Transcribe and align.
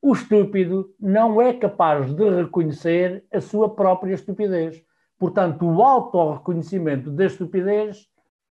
o 0.00 0.12
estúpido 0.12 0.94
não 1.00 1.40
é 1.40 1.52
capaz 1.52 2.12
de 2.14 2.30
reconhecer 2.30 3.24
a 3.32 3.40
sua 3.40 3.74
própria 3.74 4.14
estupidez. 4.14 4.82
Portanto, 5.18 5.66
o 5.66 5.82
autorreconhecimento 5.82 7.10
da 7.10 7.26
estupidez 7.26 8.06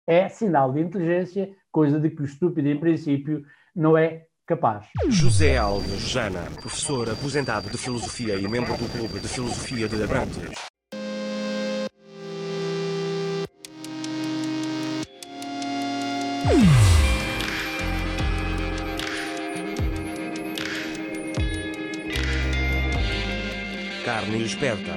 é 0.07 0.29
sinal 0.29 0.73
de 0.73 0.81
inteligência, 0.81 1.51
coisa 1.73 1.99
de 1.99 2.11
que 2.11 2.23
o 2.23 2.25
estúpido, 2.25 2.69
em 2.69 2.79
princípio, 2.79 3.43
não 3.75 3.97
é 3.97 4.27
capaz. 4.47 4.87
José 5.09 5.57
Alves 5.57 6.01
Jana, 6.09 6.43
professor 6.61 7.09
aposentado 7.09 7.71
de 7.71 7.79
Filosofia 7.79 8.35
e 8.35 8.47
membro 8.49 8.77
do 8.77 8.91
Clube 8.91 9.21
de 9.21 9.29
Filosofia 9.29 9.89
de 9.89 10.03
Abrantes. 10.03 10.70
Carne 24.31 24.45
esperta. 24.45 24.93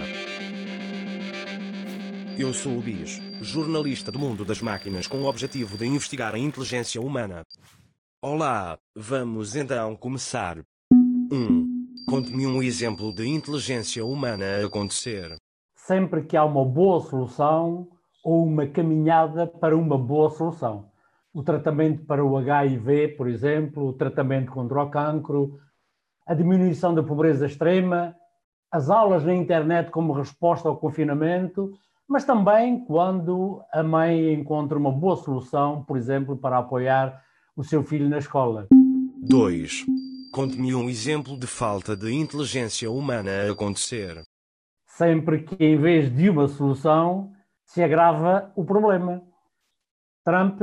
Eu 2.38 2.54
sou 2.54 2.78
o 2.78 2.82
Bis, 2.82 3.20
jornalista 3.42 4.12
do 4.12 4.20
mundo 4.20 4.46
das 4.46 4.62
máquinas 4.62 5.08
com 5.08 5.18
o 5.24 5.26
objetivo 5.26 5.76
de 5.76 5.88
investigar 5.88 6.36
a 6.36 6.38
inteligência 6.38 7.02
humana. 7.02 7.44
Olá, 8.22 8.78
vamos 8.96 9.56
então 9.56 9.96
começar. 9.96 10.60
1. 11.32 11.36
Um, 11.36 11.66
Conte-me 12.08 12.46
um 12.46 12.62
exemplo 12.62 13.12
de 13.12 13.28
inteligência 13.28 14.06
humana 14.06 14.46
a 14.46 14.68
acontecer. 14.68 15.36
Sempre 15.76 16.26
que 16.26 16.38
há 16.38 16.46
uma 16.46 16.64
boa 16.64 17.02
solução 17.02 17.88
ou 18.24 18.46
uma 18.46 18.68
caminhada 18.68 19.48
para 19.48 19.76
uma 19.76 19.98
boa 19.98 20.30
solução. 20.30 20.92
O 21.34 21.42
tratamento 21.42 22.06
para 22.06 22.24
o 22.24 22.38
HIV, 22.38 23.16
por 23.18 23.28
exemplo, 23.28 23.88
o 23.88 23.94
tratamento 23.94 24.52
contra 24.52 24.84
o 24.84 24.92
cancro, 24.92 25.60
a 26.24 26.36
diminuição 26.36 26.94
da 26.94 27.02
pobreza 27.02 27.48
extrema, 27.48 28.16
as 28.74 28.90
aulas 28.90 29.24
na 29.24 29.36
internet 29.36 29.92
como 29.92 30.14
resposta 30.14 30.68
ao 30.68 30.76
confinamento, 30.76 31.72
mas 32.10 32.26
também 32.26 32.84
quando 32.84 33.62
a 33.72 33.84
mãe 33.84 34.34
encontra 34.34 34.76
uma 34.76 34.92
boa 34.92 35.16
solução, 35.16 35.84
por 35.84 35.96
exemplo, 35.96 36.36
para 36.36 36.58
apoiar 36.58 37.24
o 37.56 37.64
seu 37.64 37.84
filho 37.84 38.10
na 38.10 38.18
escola. 38.18 38.68
2. 39.22 39.86
Conte-me 40.34 40.74
um 40.74 40.90
exemplo 40.90 41.38
de 41.38 41.46
falta 41.46 41.96
de 41.96 42.12
inteligência 42.16 42.90
humana 42.90 43.30
a 43.30 43.52
acontecer. 43.52 44.24
Sempre 44.88 45.44
que, 45.44 45.64
em 45.64 45.78
vez 45.78 46.12
de 46.12 46.28
uma 46.32 46.48
solução, 46.48 47.32
se 47.64 47.84
agrava 47.84 48.52
o 48.56 48.66
problema. 48.66 49.22
Trump 50.26 50.62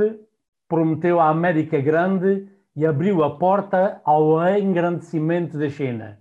prometeu 0.67 1.17
a 1.21 1.29
América 1.29 1.79
grande 1.79 2.45
e 2.75 2.85
abriu 2.85 3.23
a 3.23 3.37
porta 3.37 4.01
ao 4.03 4.45
engrandecimento 4.57 5.57
da 5.57 5.69
China. 5.69 6.20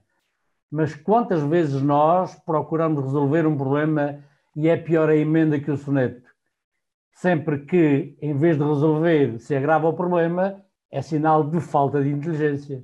Mas 0.71 0.95
quantas 0.95 1.43
vezes 1.43 1.83
nós 1.83 2.37
procuramos 2.47 3.03
resolver 3.03 3.47
um 3.47 3.57
problema 3.57 4.21
e 4.55 4.69
é 4.69 4.77
pior 4.77 5.09
a 5.09 5.17
emenda 5.17 5.59
que 5.59 5.71
o 5.71 5.77
soneto? 5.77 6.31
Sempre 7.13 7.59
que, 7.61 8.17
em 8.23 8.35
vez 8.35 8.57
de 8.57 8.65
resolver, 8.65 9.39
se 9.41 9.55
agrava 9.55 9.89
o 9.89 9.93
problema, 9.93 10.63
é 10.91 11.03
sinal 11.03 11.45
de 11.45 11.61
falta 11.61 12.03
de 12.03 12.11
inteligência. 12.11 12.83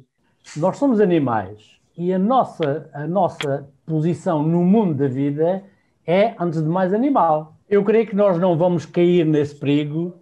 Nós 0.56 0.76
somos 0.76 1.00
animais 1.00 1.80
e 1.96 2.12
a 2.12 2.18
nossa, 2.18 2.90
a 2.92 3.06
nossa 3.06 3.68
posição 3.86 4.42
no 4.42 4.64
mundo 4.64 4.94
da 4.94 5.08
vida 5.08 5.62
é, 6.06 6.34
antes 6.38 6.62
de 6.62 6.68
mais, 6.68 6.92
animal. 6.92 7.56
Eu 7.68 7.84
creio 7.84 8.06
que 8.06 8.14
nós 8.14 8.38
não 8.38 8.56
vamos 8.56 8.84
cair 8.84 9.24
nesse 9.24 9.54
perigo 9.54 10.14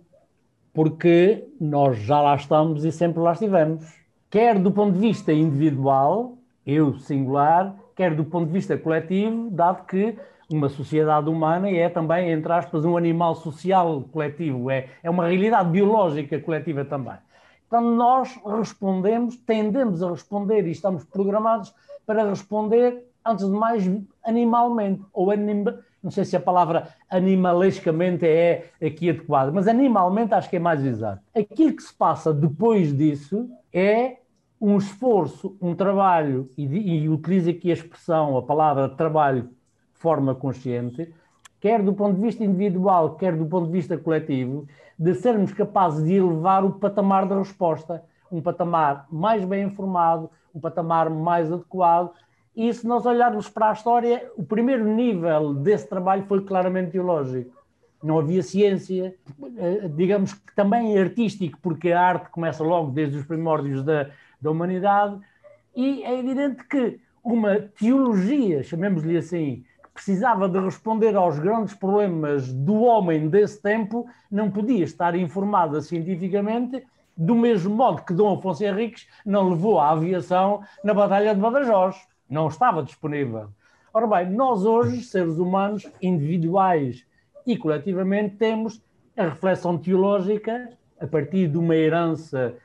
porque 0.73 1.49
nós 1.61 1.99
já 1.99 2.21
lá 2.21 2.35
estamos 2.35 2.85
e 2.85 2.93
sempre 2.93 3.21
lá 3.21 3.33
estivemos. 3.33 3.85
Quer 4.31 4.59
do 4.59 4.73
ponto 4.73 4.95
de 4.95 4.99
vista 4.99 5.33
individual, 5.33 6.39
eu 6.67 6.95
singular, 6.99 7.75
quer 7.95 8.15
do 8.15 8.25
ponto 8.25 8.47
de 8.47 8.53
vista 8.53 8.77
coletivo, 8.77 9.51
dado 9.51 9.85
que 9.87 10.17
uma 10.51 10.69
sociedade 10.69 11.29
humana 11.29 11.71
é 11.71 11.89
também, 11.89 12.31
entre 12.31 12.53
aspas, 12.53 12.85
um 12.85 12.97
animal 12.97 13.35
social 13.35 14.03
coletivo, 14.13 14.71
é, 14.71 14.89
é 15.03 15.11
uma 15.11 15.27
realidade 15.27 15.71
biológica 15.71 16.39
coletiva 16.39 16.85
também. 16.85 17.17
Então 17.67 17.81
nós 17.81 18.39
respondemos, 18.59 19.37
tendemos 19.37 20.03
a 20.03 20.11
responder 20.11 20.67
e 20.67 20.71
estamos 20.71 21.05
programados 21.05 21.75
para 22.07 22.29
responder, 22.29 23.11
antes 23.25 23.47
de 23.47 23.53
mais, 23.53 23.91
animalmente, 24.25 25.03
ou 25.13 25.33
não 26.03 26.11
sei 26.11 26.25
se 26.25 26.37
a 26.37 26.41
palavra 26.41 26.89
animalescamente 27.09 28.27
é 28.27 28.71
aqui 28.81 29.09
adequada, 29.09 29.51
mas 29.51 29.67
animalmente 29.67 30.35
acho 30.35 30.51
que 30.51 30.57
é 30.57 30.61
mais 30.61 30.85
exato. 30.85 31.23
Aquilo 31.35 31.75
que 31.75 31.83
se 31.83 31.95
passa 31.95 32.33
depois 32.33 32.95
disso 32.95 33.49
é 33.73 34.19
um 34.65 34.79
esforço, 34.79 35.55
um 35.61 35.75
trabalho, 35.75 36.51
e, 36.57 36.65
e 36.65 37.07
utilizo 37.07 37.51
aqui 37.51 37.69
a 37.69 37.75
expressão, 37.75 38.39
a 38.39 38.43
palavra 38.43 38.89
trabalho 38.89 39.43
de 39.43 39.51
forma 39.93 40.35
consciente, 40.35 41.13
quer 41.61 41.83
do 41.83 41.93
ponto 41.93 42.17
de 42.17 42.23
vista 42.23 42.43
individual, 42.43 43.15
quer 43.17 43.37
do 43.37 43.45
ponto 43.45 43.67
de 43.67 43.73
vista 43.73 43.99
coletivo, 43.99 44.67
de 44.99 45.15
sermos 45.17 45.53
capazes 45.53 46.03
de 46.07 46.15
elevar 46.15 46.65
o 46.65 46.73
patamar 46.73 47.29
da 47.29 47.39
resposta, 47.39 48.03
um 48.33 48.41
patamar 48.41 49.07
mais 49.11 49.45
bem 49.45 49.65
informado, 49.65 50.31
um 50.55 50.61
patamar 50.61 51.11
mais 51.11 51.53
adequado. 51.53 52.13
E 52.57 52.73
se 52.73 52.87
nós 52.87 53.05
olharmos 53.05 53.51
para 53.51 53.69
a 53.69 53.73
história, 53.75 54.31
o 54.35 54.45
primeiro 54.45 54.87
nível 54.87 55.53
desse 55.53 55.87
trabalho 55.87 56.25
foi 56.25 56.43
claramente 56.43 56.93
teológico. 56.93 57.63
Não 58.03 58.19
havia 58.19 58.43
ciência, 58.43 59.15
eh, 59.59 59.89
digamos 59.89 60.33
que 60.33 60.55
também 60.55 60.99
artístico, 60.99 61.59
porque 61.61 61.93
a 61.93 62.01
arte 62.01 62.31
começa 62.31 62.63
logo 62.63 62.93
desde 62.93 63.19
os 63.19 63.27
primórdios 63.27 63.83
da, 63.83 64.11
da 64.45 64.51
humanidade, 64.51 65.19
e 65.75 66.05
é 66.05 66.19
evidente 66.21 66.63
que 66.69 67.01
uma 67.25 67.59
teologia, 67.59 68.63
chamemos-lhe 68.63 69.17
assim, 69.17 69.65
que 69.83 69.91
precisava 69.95 70.49
de 70.49 70.61
responder 70.61 71.17
aos 71.17 71.39
grandes 71.39 71.75
problemas 71.75 72.53
do 72.53 72.83
homem 72.83 73.29
desse 73.29 73.61
tempo, 73.61 74.07
não 74.31 74.51
podia 74.51 74.85
estar 74.85 75.17
informada 75.17 75.81
cientificamente, 75.81 76.85
do 77.17 77.35
mesmo 77.35 77.75
modo 77.75 78.03
que 78.03 78.13
Dom 78.13 78.35
Afonso 78.35 78.63
Henriques 78.63 79.09
não 79.25 79.49
levou 79.49 79.81
a 79.81 79.91
aviação 79.91 80.63
na 80.83 80.93
Batalha 80.93 81.35
de 81.35 81.41
Badajoz. 81.41 81.97
Não 82.29 82.49
estava 82.49 82.83
disponível. 82.83 83.49
Ora 83.93 84.07
bem, 84.07 84.31
nós 84.31 84.65
hoje, 84.65 85.01
seres 85.03 85.39
humanos, 85.39 85.89
individuais 86.03 87.07
e 87.47 87.57
coletivamente, 87.57 88.37
temos 88.37 88.83
a 89.17 89.25
reflexão 89.25 89.79
teológica 89.79 90.71
a 91.01 91.07
partir 91.07 91.49
de 91.49 91.57
uma 91.57 91.77
herança 91.77 92.57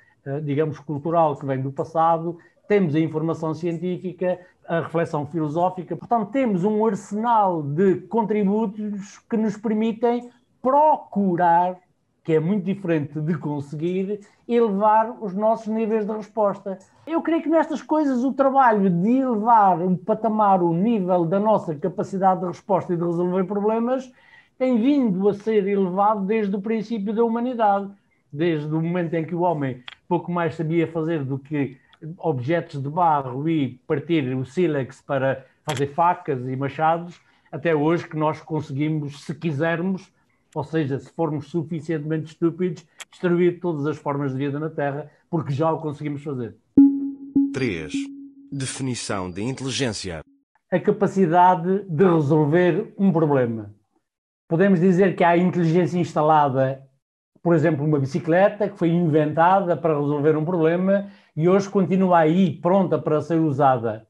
digamos, 0.43 0.79
cultural 0.79 1.35
que 1.35 1.45
vem 1.45 1.61
do 1.61 1.71
passado, 1.71 2.37
temos 2.67 2.93
a 2.95 2.99
informação 2.99 3.53
científica, 3.53 4.39
a 4.67 4.81
reflexão 4.81 5.25
filosófica, 5.25 5.95
portanto, 5.95 6.29
temos 6.29 6.63
um 6.63 6.85
arsenal 6.85 7.63
de 7.63 7.95
contributos 8.01 9.17
que 9.27 9.35
nos 9.35 9.57
permitem 9.57 10.29
procurar, 10.61 11.77
que 12.23 12.33
é 12.33 12.39
muito 12.39 12.65
diferente 12.65 13.19
de 13.19 13.35
conseguir, 13.35 14.19
elevar 14.47 15.17
os 15.19 15.33
nossos 15.33 15.67
níveis 15.67 16.05
de 16.05 16.11
resposta. 16.11 16.77
Eu 17.07 17.23
creio 17.23 17.41
que 17.41 17.49
nestas 17.49 17.81
coisas 17.81 18.23
o 18.23 18.33
trabalho 18.33 18.89
de 18.89 19.17
elevar 19.17 19.81
um 19.81 19.95
patamar, 19.95 20.61
o 20.61 20.73
nível 20.73 21.25
da 21.25 21.39
nossa 21.39 21.73
capacidade 21.73 22.41
de 22.41 22.47
resposta 22.47 22.93
e 22.93 22.97
de 22.97 23.03
resolver 23.03 23.45
problemas, 23.45 24.11
tem 24.59 24.79
vindo 24.79 25.27
a 25.29 25.33
ser 25.33 25.67
elevado 25.67 26.25
desde 26.25 26.55
o 26.55 26.61
princípio 26.61 27.13
da 27.15 27.23
humanidade, 27.23 27.89
desde 28.31 28.73
o 28.73 28.81
momento 28.81 29.13
em 29.13 29.25
que 29.25 29.35
o 29.35 29.41
homem 29.41 29.83
pouco 30.07 30.31
mais 30.31 30.55
sabia 30.55 30.87
fazer 30.87 31.23
do 31.23 31.37
que 31.37 31.77
objetos 32.17 32.81
de 32.81 32.89
barro 32.89 33.47
e 33.49 33.79
partir 33.85 34.35
o 34.35 34.45
sílex 34.45 35.01
para 35.01 35.45
fazer 35.63 35.87
facas 35.87 36.47
e 36.47 36.55
machados, 36.55 37.19
até 37.51 37.75
hoje 37.75 38.07
que 38.07 38.17
nós 38.17 38.41
conseguimos, 38.41 39.23
se 39.23 39.35
quisermos, 39.35 40.11
ou 40.55 40.63
seja, 40.63 40.97
se 40.97 41.11
formos 41.11 41.47
suficientemente 41.47 42.27
estúpidos, 42.27 42.85
destruir 43.11 43.59
todas 43.59 43.85
as 43.85 43.97
formas 43.97 44.31
de 44.31 44.37
vida 44.37 44.59
na 44.59 44.69
Terra, 44.69 45.11
porque 45.29 45.53
já 45.53 45.71
o 45.71 45.79
conseguimos 45.79 46.23
fazer. 46.23 46.55
3. 47.53 47.91
Definição 48.51 49.29
de 49.29 49.41
inteligência. 49.41 50.21
A 50.71 50.79
capacidade 50.79 51.83
de 51.87 52.03
resolver 52.03 52.93
um 52.97 53.11
problema. 53.11 53.73
Podemos 54.47 54.79
dizer 54.79 55.15
que 55.15 55.23
há 55.23 55.37
inteligência 55.37 55.99
instalada 55.99 56.88
por 57.41 57.55
exemplo, 57.55 57.85
uma 57.85 57.99
bicicleta 57.99 58.69
que 58.69 58.77
foi 58.77 58.89
inventada 58.89 59.75
para 59.77 59.97
resolver 59.97 60.35
um 60.35 60.45
problema 60.45 61.09
e 61.35 61.47
hoje 61.47 61.69
continua 61.69 62.19
aí 62.19 62.59
pronta 62.59 62.99
para 62.99 63.21
ser 63.21 63.39
usada. 63.39 64.07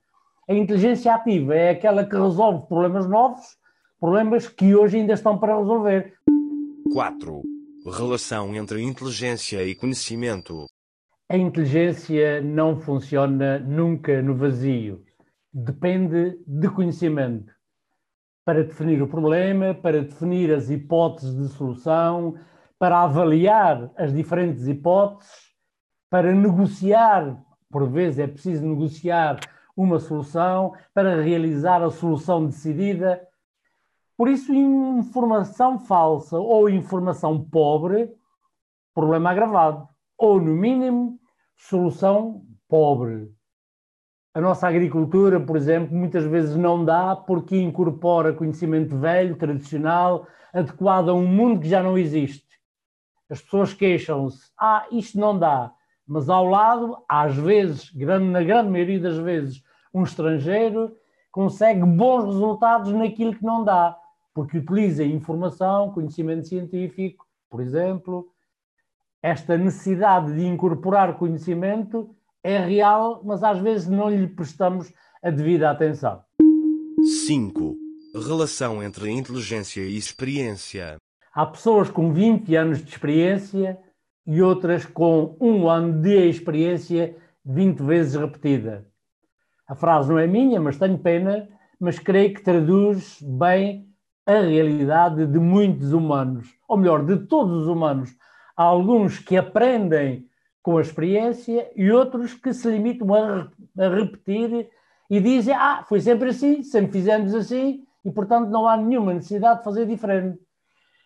A 0.48 0.54
inteligência 0.54 1.14
ativa 1.14 1.56
é 1.56 1.70
aquela 1.70 2.04
que 2.04 2.16
resolve 2.16 2.68
problemas 2.68 3.08
novos, 3.08 3.58
problemas 4.00 4.48
que 4.48 4.74
hoje 4.74 4.98
ainda 4.98 5.14
estão 5.14 5.38
para 5.38 5.58
resolver. 5.58 6.14
4. 6.92 7.42
Relação 7.86 8.56
entre 8.56 8.82
inteligência 8.82 9.64
e 9.64 9.76
conhecimento. 9.76 10.66
A 11.30 11.38
inteligência 11.38 12.42
não 12.42 12.80
funciona 12.80 13.60
nunca 13.60 14.20
no 14.24 14.36
vazio. 14.36 15.04
Depende 15.54 16.40
de 16.48 16.68
conhecimento. 16.70 17.54
Para 18.44 18.64
definir 18.64 19.04
o 19.04 19.08
problema, 19.08 19.76
para 19.76 20.02
definir 20.02 20.52
as 20.52 20.72
hipóteses 20.72 21.38
de 21.38 21.54
solução, 21.54 22.36
para 22.80 23.02
avaliar 23.02 23.92
as 23.98 24.14
diferentes 24.14 24.66
hipóteses, 24.66 25.54
para 26.10 26.32
negociar, 26.32 27.38
por 27.70 27.88
vezes 27.88 28.20
é 28.20 28.28
preciso 28.28 28.66
negociar 28.66 29.40
uma 29.76 30.00
solução, 30.00 30.74
para 30.94 31.22
realizar 31.22 31.84
a 31.84 31.90
solução 31.92 32.46
decidida. 32.46 33.22
Por 34.18 34.28
isso, 34.28 34.54
informação 34.54 35.78
falsa 35.78 36.38
ou 36.38 36.70
informação 36.70 37.44
pobre, 37.44 38.12
problema 38.94 39.32
agravado. 39.32 39.88
Ou, 40.18 40.42
no 40.42 40.54
mínimo, 40.54 41.20
solução 41.56 42.46
pobre. 42.68 43.32
A 44.34 44.42
nossa 44.42 44.68
agricultura, 44.68 45.40
por 45.40 45.58
exemplo, 45.58 45.96
muitas 45.96 46.26
vezes 46.26 46.56
não 46.56 46.84
dá 46.84 47.16
porque 47.16 47.58
incorpora 47.58 48.34
conhecimento 48.34 48.98
velho, 48.98 49.36
tradicional, 49.36 50.28
adequado 50.54 51.10
a 51.10 51.14
um 51.14 51.26
mundo 51.26 51.62
que 51.62 51.70
já 51.70 51.82
não 51.82 51.98
existe. 51.98 52.49
As 53.30 53.42
pessoas 53.42 53.74
queixam-se, 53.74 54.50
ah, 54.60 54.86
isto 54.92 55.20
não 55.20 55.38
dá, 55.38 55.72
mas 56.08 56.28
ao 56.30 56.46
lado, 56.46 56.98
às 57.08 57.36
vezes, 57.36 57.94
na 57.94 58.44
grande 58.44 58.72
maioria 58.72 59.00
das 59.00 59.18
vezes, 59.18 59.64
um 59.94 60.04
estrangeiro 60.04 60.96
consegue 61.32 61.84
bons 61.84 62.26
resultados 62.26 62.92
naquilo 62.92 63.36
que 63.36 63.44
não 63.44 63.64
dá, 63.64 63.96
porque 64.34 64.58
utiliza 64.58 65.04
informação, 65.04 65.92
conhecimento 65.92 66.48
científico, 66.48 67.28
por 67.50 67.62
exemplo. 67.62 68.28
Esta 69.22 69.58
necessidade 69.58 70.34
de 70.34 70.46
incorporar 70.46 71.18
conhecimento 71.18 72.10
é 72.44 72.58
real, 72.58 73.22
mas 73.24 73.44
às 73.44 73.60
vezes 73.60 73.88
não 73.88 74.10
lhe 74.10 74.28
prestamos 74.28 74.92
a 75.22 75.30
devida 75.30 75.70
atenção. 75.70 76.24
5. 77.28 77.76
Relação 78.16 78.82
entre 78.82 79.12
inteligência 79.12 79.82
e 79.82 79.96
experiência. 79.96 80.98
Há 81.34 81.46
pessoas 81.46 81.90
com 81.90 82.12
20 82.12 82.56
anos 82.56 82.84
de 82.84 82.90
experiência 82.90 83.80
e 84.26 84.42
outras 84.42 84.86
com 84.86 85.38
um 85.40 85.70
ano 85.70 86.02
de 86.02 86.28
experiência 86.28 87.16
20 87.46 87.82
vezes 87.82 88.20
repetida. 88.20 88.86
A 89.68 89.76
frase 89.76 90.10
não 90.10 90.18
é 90.18 90.26
minha, 90.26 90.60
mas 90.60 90.78
tenho 90.78 90.98
pena, 90.98 91.48
mas 91.80 92.00
creio 92.00 92.34
que 92.34 92.42
traduz 92.42 93.22
bem 93.22 93.88
a 94.26 94.40
realidade 94.42 95.26
de 95.26 95.40
muitos 95.40 95.94
humanos, 95.94 96.48
ou 96.68 96.78
melhor, 96.78 97.06
de 97.06 97.18
todos 97.28 97.62
os 97.62 97.68
humanos. 97.68 98.16
Há 98.56 98.64
alguns 98.64 99.20
que 99.20 99.38
aprendem 99.38 100.28
com 100.62 100.78
a 100.78 100.82
experiência 100.82 101.72
e 101.76 101.92
outros 101.92 102.34
que 102.34 102.54
se 102.54 102.70
limitam 102.70 103.14
a, 103.14 103.50
a 103.78 103.90
repetir 103.90 104.70
e 105.10 105.20
dizem: 105.20 105.54
Ah, 105.54 105.84
foi 105.88 106.02
sempre 106.02 106.30
assim, 106.30 106.62
sempre 106.64 106.92
fizemos 106.92 107.34
assim 107.34 107.84
e, 108.04 108.12
portanto, 108.12 108.50
não 108.50 108.68
há 108.68 108.78
nenhuma 108.78 109.14
necessidade 109.14 109.60
de 109.60 109.64
fazer 109.66 109.86
diferente. 109.86 110.40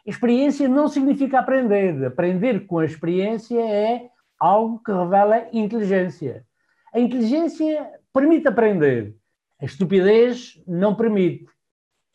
Experiência 0.05 0.67
não 0.67 0.87
significa 0.87 1.39
aprender. 1.39 2.05
Aprender 2.05 2.65
com 2.65 2.79
a 2.79 2.85
experiência 2.85 3.59
é 3.59 4.09
algo 4.39 4.81
que 4.83 4.91
revela 4.91 5.47
inteligência. 5.53 6.45
A 6.93 6.99
inteligência 6.99 7.89
permite 8.13 8.47
aprender, 8.47 9.15
a 9.59 9.65
estupidez 9.65 10.61
não 10.67 10.93
permite. 10.93 11.47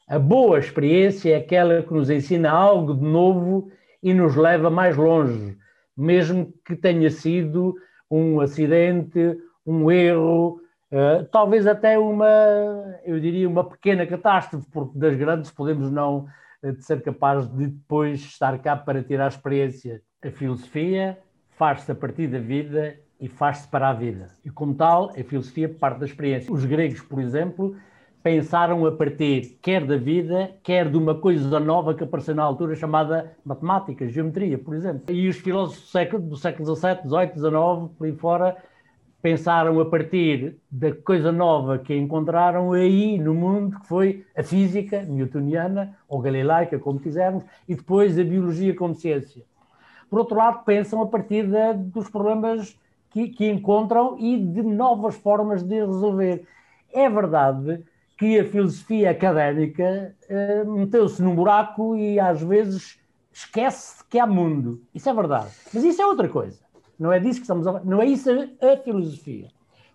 A 0.06 0.18
boa 0.18 0.58
experiência 0.58 1.32
é 1.32 1.36
aquela 1.36 1.82
que 1.82 1.92
nos 1.92 2.08
ensina 2.08 2.50
algo 2.50 2.94
de 2.94 3.02
novo 3.02 3.70
e 4.02 4.14
nos 4.14 4.36
leva 4.36 4.70
mais 4.70 4.96
longe, 4.96 5.56
mesmo 5.96 6.52
que 6.64 6.76
tenha 6.76 7.10
sido 7.10 7.74
um 8.10 8.40
acidente, 8.40 9.36
um 9.66 9.90
erro, 9.90 10.60
uh, 10.92 11.24
talvez 11.32 11.66
até 11.66 11.98
uma, 11.98 12.26
eu 13.04 13.18
diria, 13.18 13.48
uma 13.48 13.64
pequena 13.68 14.06
catástrofe, 14.06 14.66
porque 14.70 14.98
das 14.98 15.16
grandes 15.16 15.50
podemos 15.50 15.90
não 15.90 16.26
uh, 16.62 16.82
ser 16.82 17.02
capazes 17.02 17.48
de 17.50 17.66
depois 17.66 18.20
estar 18.20 18.58
cá 18.58 18.76
para 18.76 19.02
tirar 19.02 19.26
a 19.26 19.28
experiência. 19.28 20.02
A 20.24 20.30
filosofia 20.30 21.18
faz-se 21.50 21.90
a 21.90 21.94
partir 21.94 22.28
da 22.28 22.38
vida 22.38 22.96
e 23.20 23.28
faz-se 23.28 23.68
para 23.68 23.88
a 23.88 23.92
vida. 23.92 24.28
E 24.44 24.50
como 24.50 24.74
tal, 24.74 25.10
a 25.10 25.24
filosofia 25.24 25.68
parte 25.68 25.98
da 25.98 26.06
experiência. 26.06 26.52
Os 26.52 26.64
gregos, 26.64 27.00
por 27.02 27.20
exemplo, 27.20 27.76
pensaram 28.22 28.84
a 28.86 28.92
partir 28.92 29.58
quer 29.62 29.84
da 29.84 29.96
vida, 29.96 30.50
quer 30.62 30.90
de 30.90 30.96
uma 30.96 31.14
coisa 31.14 31.58
nova 31.58 31.94
que 31.94 32.04
apareceu 32.04 32.34
na 32.34 32.42
altura 32.42 32.74
chamada 32.74 33.36
matemática, 33.44 34.08
geometria, 34.08 34.58
por 34.58 34.74
exemplo. 34.74 35.02
E 35.08 35.28
os 35.28 35.36
filósofos 35.36 35.82
do 35.82 35.88
século, 35.88 36.22
do 36.22 36.36
século 36.36 36.76
XVII, 36.76 37.08
XVIII, 37.08 37.32
XIX, 37.34 37.96
por 37.96 38.04
aí 38.04 38.12
fora, 38.12 38.56
pensaram 39.20 39.80
a 39.80 39.86
partir 39.86 40.56
da 40.70 40.94
coisa 40.94 41.32
nova 41.32 41.78
que 41.78 41.94
encontraram 41.94 42.72
aí 42.72 43.18
no 43.18 43.34
mundo, 43.34 43.80
que 43.80 43.86
foi 43.86 44.24
a 44.36 44.42
física 44.42 45.02
newtoniana, 45.02 45.96
ou 46.08 46.20
galilaica, 46.20 46.78
como 46.78 47.00
quisermos, 47.00 47.44
e 47.68 47.74
depois 47.74 48.18
a 48.18 48.22
biologia 48.22 48.74
como 48.74 48.94
ciência. 48.94 49.42
Por 50.08 50.20
outro 50.20 50.36
lado, 50.36 50.64
pensam 50.64 51.02
a 51.02 51.06
partir 51.06 51.46
dos 51.76 52.08
problemas 52.08 52.78
que, 53.10 53.28
que 53.28 53.48
encontram 53.50 54.16
e 54.18 54.38
de 54.38 54.62
novas 54.62 55.16
formas 55.16 55.62
de 55.62 55.84
resolver. 55.84 56.46
É 56.92 57.08
verdade 57.10 57.82
que 58.16 58.38
a 58.38 58.44
filosofia 58.44 59.10
académica 59.10 60.14
uh, 60.28 60.72
meteu-se 60.72 61.22
num 61.22 61.34
buraco 61.34 61.96
e 61.96 62.18
às 62.18 62.42
vezes 62.42 62.98
esquece 63.32 64.02
que 64.08 64.18
há 64.18 64.26
mundo. 64.26 64.82
Isso 64.94 65.08
é 65.08 65.14
verdade. 65.14 65.50
Mas 65.72 65.84
isso 65.84 66.02
é 66.02 66.06
outra 66.06 66.28
coisa. 66.28 66.58
Não 66.98 67.12
é 67.12 67.20
disso 67.20 67.40
que 67.40 67.44
estamos 67.44 67.66
a 67.66 67.80
Não 67.84 68.02
é 68.02 68.06
isso 68.06 68.28
a, 68.30 68.72
a 68.72 68.76
filosofia. 68.78 69.48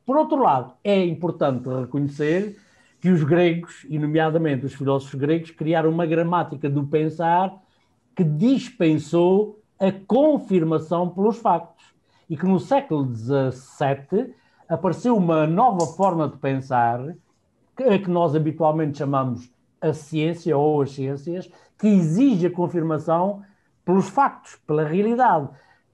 Por 0.06 0.18
outro 0.18 0.38
lado, 0.42 0.74
é 0.84 1.06
importante 1.06 1.68
reconhecer 1.70 2.58
que 3.00 3.10
os 3.10 3.24
gregos, 3.24 3.86
e 3.90 4.00
nomeadamente 4.00 4.66
os 4.66 4.74
filósofos 4.74 5.20
gregos, 5.20 5.52
criaram 5.52 5.90
uma 5.90 6.06
gramática 6.06 6.70
do 6.70 6.86
pensar 6.86 7.54
que 8.16 8.24
dispensou 8.24 9.62
a 9.80 9.92
confirmação 9.92 11.10
pelos 11.10 11.38
factos. 11.38 11.86
E 12.30 12.38
que 12.38 12.46
no 12.46 12.60
século 12.60 13.14
XVII 13.14 14.34
apareceu 14.70 15.16
uma 15.16 15.46
nova 15.46 15.86
forma 15.86 16.28
de 16.28 16.38
pensar 16.38 17.00
que, 17.76 18.00
que 18.00 18.10
nós 18.10 18.36
habitualmente 18.36 18.98
chamamos 18.98 19.52
a 19.82 19.94
ciência 19.94 20.58
ou 20.58 20.82
as 20.82 20.92
ciências, 20.92 21.50
que 21.78 21.88
exige 21.88 22.48
a 22.48 22.52
confirmação 22.52 23.44
pelos 23.84 24.08
factos, 24.08 24.56
pela 24.66 24.86
realidade. 24.86 25.50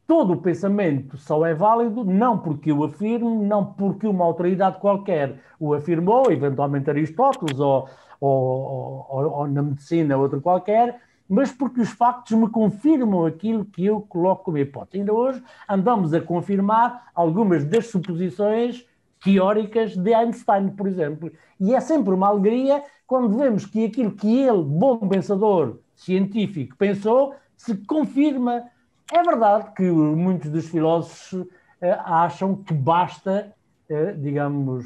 Todo 0.09 0.33
o 0.33 0.41
pensamento 0.41 1.17
só 1.17 1.45
é 1.45 1.53
válido 1.53 2.03
não 2.03 2.39
porque 2.39 2.73
o 2.73 2.83
afirmo, 2.83 3.45
não 3.45 3.63
porque 3.63 4.07
uma 4.07 4.25
autoridade 4.25 4.79
qualquer 4.79 5.39
o 5.59 5.75
afirmou, 5.75 6.31
eventualmente 6.31 6.89
Aristóteles 6.89 7.59
ou, 7.59 7.87
ou, 8.19 9.05
ou, 9.07 9.31
ou 9.31 9.47
na 9.47 9.61
medicina 9.61 10.17
outro 10.17 10.41
qualquer, 10.41 10.99
mas 11.29 11.51
porque 11.51 11.79
os 11.79 11.91
factos 11.91 12.35
me 12.35 12.49
confirmam 12.49 13.23
aquilo 13.23 13.63
que 13.63 13.85
eu 13.85 14.01
coloco 14.01 14.45
como 14.45 14.57
hipótese. 14.57 14.97
Ainda 14.97 15.13
hoje 15.13 15.43
andamos 15.69 16.11
a 16.11 16.19
confirmar 16.19 17.11
algumas 17.13 17.63
das 17.63 17.85
suposições 17.85 18.83
teóricas 19.23 19.95
de 19.95 20.11
Einstein, 20.11 20.69
por 20.69 20.87
exemplo. 20.87 21.31
E 21.59 21.75
é 21.75 21.79
sempre 21.79 22.15
uma 22.15 22.29
alegria 22.29 22.81
quando 23.05 23.37
vemos 23.37 23.67
que 23.67 23.85
aquilo 23.85 24.13
que 24.13 24.39
ele, 24.39 24.63
bom 24.63 24.97
pensador 25.07 25.77
científico, 25.93 26.75
pensou, 26.77 27.35
se 27.55 27.77
confirma. 27.85 28.63
É 29.11 29.23
verdade 29.23 29.73
que 29.75 29.83
muitos 29.83 30.51
dos 30.51 30.67
filósofos 30.69 31.47
eh, 31.81 31.97
acham 32.05 32.55
que 32.55 32.73
basta, 32.73 33.51
eh, 33.89 34.13
digamos, 34.13 34.85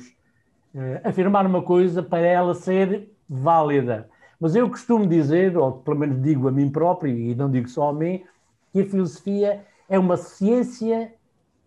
eh, 0.74 1.02
afirmar 1.04 1.46
uma 1.46 1.62
coisa 1.62 2.02
para 2.02 2.26
ela 2.26 2.56
ser 2.56 3.12
válida. 3.28 4.10
Mas 4.40 4.56
eu 4.56 4.70
costumo 4.70 5.06
dizer, 5.06 5.58
ou 5.58 5.74
pelo 5.74 6.00
menos 6.00 6.22
digo 6.22 6.48
a 6.48 6.52
mim 6.52 6.70
próprio, 6.70 7.14
e 7.14 7.36
não 7.36 7.52
digo 7.52 7.68
só 7.68 7.90
a 7.90 7.94
mim, 7.94 8.24
que 8.72 8.82
a 8.82 8.86
filosofia 8.86 9.66
é 9.90 10.00
uma 10.00 10.16
ciência 10.16 11.14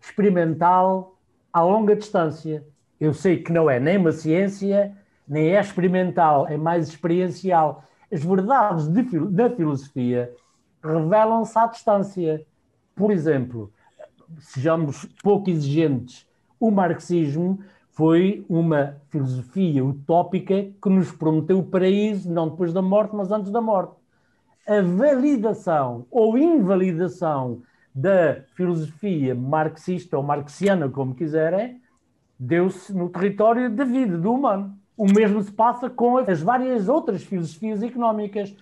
experimental 0.01 1.15
a 1.53 1.61
longa 1.61 1.95
distância. 1.95 2.63
Eu 2.99 3.13
sei 3.13 3.41
que 3.41 3.51
não 3.51 3.69
é 3.69 3.79
nem 3.79 3.97
uma 3.97 4.11
ciência, 4.11 4.95
nem 5.27 5.55
é 5.55 5.59
experimental, 5.59 6.47
é 6.47 6.57
mais 6.57 6.87
experiencial. 6.87 7.83
As 8.11 8.23
verdades 8.23 8.87
de, 8.87 9.03
da 9.29 9.49
filosofia 9.49 10.33
revelam-se 10.87 11.57
à 11.57 11.67
distância. 11.67 12.45
Por 12.95 13.11
exemplo, 13.11 13.71
sejamos 14.39 15.05
pouco 15.21 15.49
exigentes, 15.49 16.25
o 16.59 16.71
marxismo 16.71 17.59
foi 17.91 18.45
uma 18.47 18.97
filosofia 19.09 19.83
utópica 19.83 20.67
que 20.81 20.89
nos 20.89 21.11
prometeu 21.11 21.59
o 21.59 21.63
paraíso, 21.63 22.31
não 22.31 22.49
depois 22.49 22.71
da 22.71 22.81
morte, 22.81 23.15
mas 23.15 23.31
antes 23.31 23.51
da 23.51 23.61
morte. 23.61 23.93
A 24.67 24.81
validação 24.81 26.05
ou 26.11 26.37
invalidação 26.37 27.61
da 27.93 28.41
filosofia 28.55 29.33
marxista 29.33 30.15
ou 30.15 30.21
marxiana, 30.21 30.87
como 30.87 31.15
quiserem, 31.15 31.81
deu-se 32.37 32.93
no 32.93 33.09
território 33.09 33.69
da 33.69 33.83
vida 33.83 34.17
do 34.17 34.31
humano. 34.31 34.77
O 34.95 35.05
mesmo 35.05 35.41
se 35.41 35.51
passa 35.51 35.89
com 35.89 36.17
as 36.17 36.41
várias 36.41 36.87
outras 36.87 37.23
filosofias 37.23 37.81
económicas. 37.81 38.55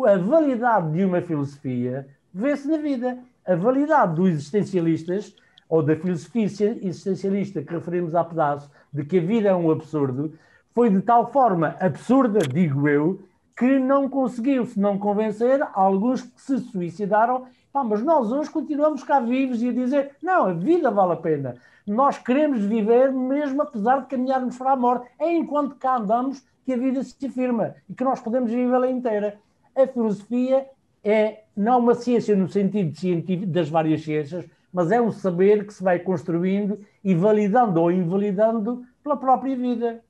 A 0.00 0.16
validade 0.16 0.92
de 0.92 1.04
uma 1.04 1.20
filosofia 1.20 2.06
vê-se 2.32 2.68
na 2.68 2.78
vida. 2.78 3.18
A 3.46 3.54
validade 3.54 4.14
dos 4.14 4.28
existencialistas 4.28 5.34
ou 5.68 5.82
da 5.82 5.96
filosofia 5.96 6.44
existencialista 6.82 7.62
que 7.62 7.72
referimos 7.72 8.14
há 8.14 8.24
pedaço, 8.24 8.70
de 8.92 9.04
que 9.04 9.18
a 9.18 9.22
vida 9.22 9.48
é 9.48 9.54
um 9.54 9.70
absurdo, 9.70 10.32
foi 10.74 10.90
de 10.90 11.00
tal 11.00 11.30
forma 11.30 11.76
absurda, 11.80 12.40
digo 12.40 12.88
eu, 12.88 13.20
que 13.56 13.78
não 13.78 14.08
conseguiu-se 14.08 14.78
não 14.78 14.98
convencer 14.98 15.66
alguns 15.74 16.22
que 16.22 16.40
se 16.40 16.58
suicidaram 16.58 17.46
Pá, 17.74 17.82
mas 17.82 18.04
nós 18.04 18.30
hoje 18.30 18.48
continuamos 18.50 19.02
cá 19.02 19.18
vivos 19.18 19.60
e 19.60 19.68
a 19.68 19.72
dizer: 19.72 20.12
não, 20.22 20.46
a 20.46 20.52
vida 20.52 20.92
vale 20.92 21.14
a 21.14 21.16
pena. 21.16 21.56
Nós 21.84 22.16
queremos 22.16 22.64
viver 22.64 23.12
mesmo 23.12 23.62
apesar 23.62 24.02
de 24.02 24.06
caminharmos 24.06 24.56
para 24.56 24.70
a 24.70 24.76
morte. 24.76 25.10
É 25.18 25.32
enquanto 25.32 25.74
cá 25.74 25.96
andamos 25.96 26.40
que 26.64 26.72
a 26.72 26.76
vida 26.76 27.02
se 27.02 27.26
afirma 27.26 27.74
e 27.90 27.94
que 27.94 28.04
nós 28.04 28.20
podemos 28.20 28.52
vivê-la 28.52 28.88
inteira. 28.88 29.40
A 29.74 29.86
filosofia 29.86 30.66
é 31.02 31.44
não 31.56 31.80
uma 31.80 31.94
ciência 31.94 32.34
no 32.36 32.48
sentido 32.48 32.96
científico 32.96 33.50
das 33.50 33.68
várias 33.68 34.02
ciências, 34.02 34.46
mas 34.72 34.90
é 34.90 35.00
um 35.00 35.12
saber 35.12 35.66
que 35.66 35.74
se 35.74 35.82
vai 35.82 35.98
construindo 35.98 36.84
e 37.02 37.14
validando 37.14 37.80
ou 37.80 37.92
invalidando 37.92 38.84
pela 39.02 39.16
própria 39.16 39.54
vida, 39.56 40.02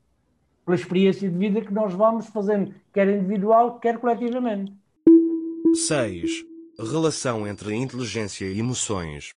pela 0.65 0.75
experiência 0.75 1.29
de 1.29 1.37
vida 1.37 1.61
que 1.61 1.73
nós 1.73 1.93
vamos 1.93 2.27
fazendo, 2.29 2.75
quer 2.93 3.09
individual, 3.09 3.79
quer 3.79 3.99
coletivamente. 3.99 4.73
6. 5.75 6.45
Relação 6.79 7.47
entre 7.47 7.75
inteligência 7.75 8.47
e 8.47 8.59
emoções. 8.59 9.33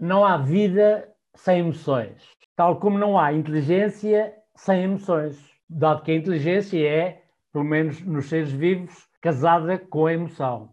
Não 0.00 0.24
há 0.24 0.36
vida 0.36 1.08
sem 1.34 1.60
emoções, 1.60 2.22
tal 2.54 2.78
como 2.78 2.98
não 2.98 3.18
há 3.18 3.32
inteligência 3.32 4.34
sem 4.54 4.82
emoções, 4.82 5.38
dado 5.68 6.02
que 6.02 6.10
a 6.10 6.16
inteligência 6.16 6.78
é, 6.86 7.22
pelo 7.52 7.64
menos 7.64 8.00
nos 8.02 8.28
seres 8.28 8.50
vivos, 8.50 9.07
casada 9.20 9.78
com 9.78 10.06
a 10.06 10.12
emoção. 10.12 10.70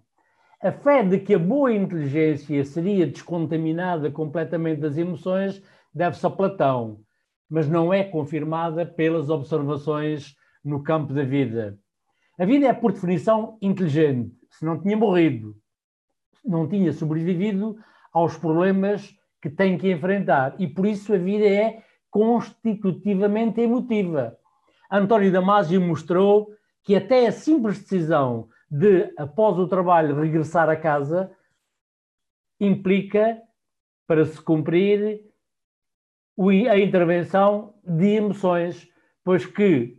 A 0.62 0.72
fé 0.72 1.04
de 1.04 1.20
que 1.20 1.36
a 1.36 1.40
boa 1.40 1.74
inteligência 1.74 2.64
seria 2.64 3.06
descontaminada 3.06 4.10
completamente 4.10 4.82
das 4.82 4.98
emoções 4.98 5.62
deve-se 5.94 6.26
a 6.26 6.30
Platão, 6.30 7.00
mas 7.50 7.70
não 7.70 7.94
é 7.94 8.04
confirmada 8.04 8.86
pelas 8.86 9.30
observações 9.30 10.36
no 10.64 10.82
campo 10.82 11.14
da 11.14 11.24
vida. 11.24 11.78
A 12.38 12.46
vida 12.46 12.68
é, 12.68 12.74
por 12.74 12.92
definição, 12.92 13.58
inteligente. 13.62 14.36
Se 14.50 14.66
não 14.66 14.82
tinha 14.82 14.98
morrido, 14.98 15.56
não 16.44 16.68
tinha 16.68 16.92
sobrevivido 16.92 17.78
aos 18.12 18.38
problemas 18.38 19.16
que 19.42 19.50
tem 19.50 19.78
que 19.78 19.92
enfrentar. 19.92 20.56
E 20.60 20.68
por 20.68 20.86
isso 20.86 21.14
a 21.14 21.18
vida 21.18 21.46
é 21.46 21.84
constitutivamente 22.10 23.62
emotiva. 23.62 24.38
António 24.92 25.32
Damasio 25.32 25.80
mostrou 25.82 26.50
que 26.86 26.96
até 26.96 27.26
a 27.26 27.32
simples 27.32 27.80
decisão 27.80 28.48
de, 28.70 29.12
após 29.18 29.58
o 29.58 29.68
trabalho, 29.68 30.22
regressar 30.22 30.70
a 30.70 30.76
casa 30.76 31.32
implica, 32.60 33.42
para 34.08 34.24
se 34.24 34.40
cumprir, 34.40 35.26
a 36.70 36.78
intervenção 36.78 37.74
de 37.84 38.06
emoções, 38.16 38.88
pois 39.24 39.46
que 39.46 39.98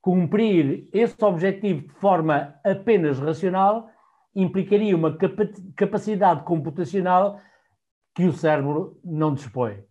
cumprir 0.00 0.88
esse 0.92 1.24
objetivo 1.24 1.82
de 1.82 1.94
forma 1.94 2.54
apenas 2.64 3.18
racional 3.18 3.88
implicaria 4.34 4.96
uma 4.96 5.16
capacidade 5.76 6.42
computacional 6.42 7.40
que 8.14 8.24
o 8.24 8.32
cérebro 8.32 8.98
não 9.04 9.34
dispõe. 9.34 9.84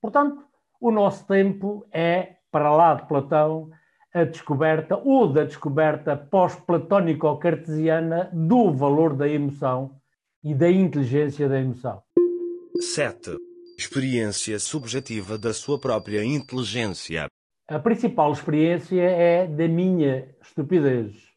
Portanto, 0.00 0.44
o 0.80 0.90
nosso 0.90 1.26
tempo 1.26 1.86
é, 1.90 2.36
para 2.50 2.74
lá 2.74 2.94
de 2.94 3.06
Platão, 3.06 3.70
a 4.18 4.24
descoberta 4.24 4.96
ou 4.96 5.32
da 5.32 5.44
descoberta 5.44 6.16
pós-platónico-cartesiana 6.16 8.28
do 8.32 8.72
valor 8.72 9.14
da 9.14 9.28
emoção 9.28 10.00
e 10.42 10.52
da 10.54 10.70
inteligência 10.70 11.46
da 11.48 11.60
emoção. 11.60 12.02
7. 12.80 13.36
Experiência 13.78 14.58
subjetiva 14.58 15.38
da 15.38 15.52
sua 15.52 15.78
própria 15.78 16.24
inteligência. 16.24 17.26
A 17.68 17.78
principal 17.78 18.32
experiência 18.32 19.02
é 19.02 19.46
da 19.46 19.68
minha 19.68 20.34
estupidez 20.42 21.28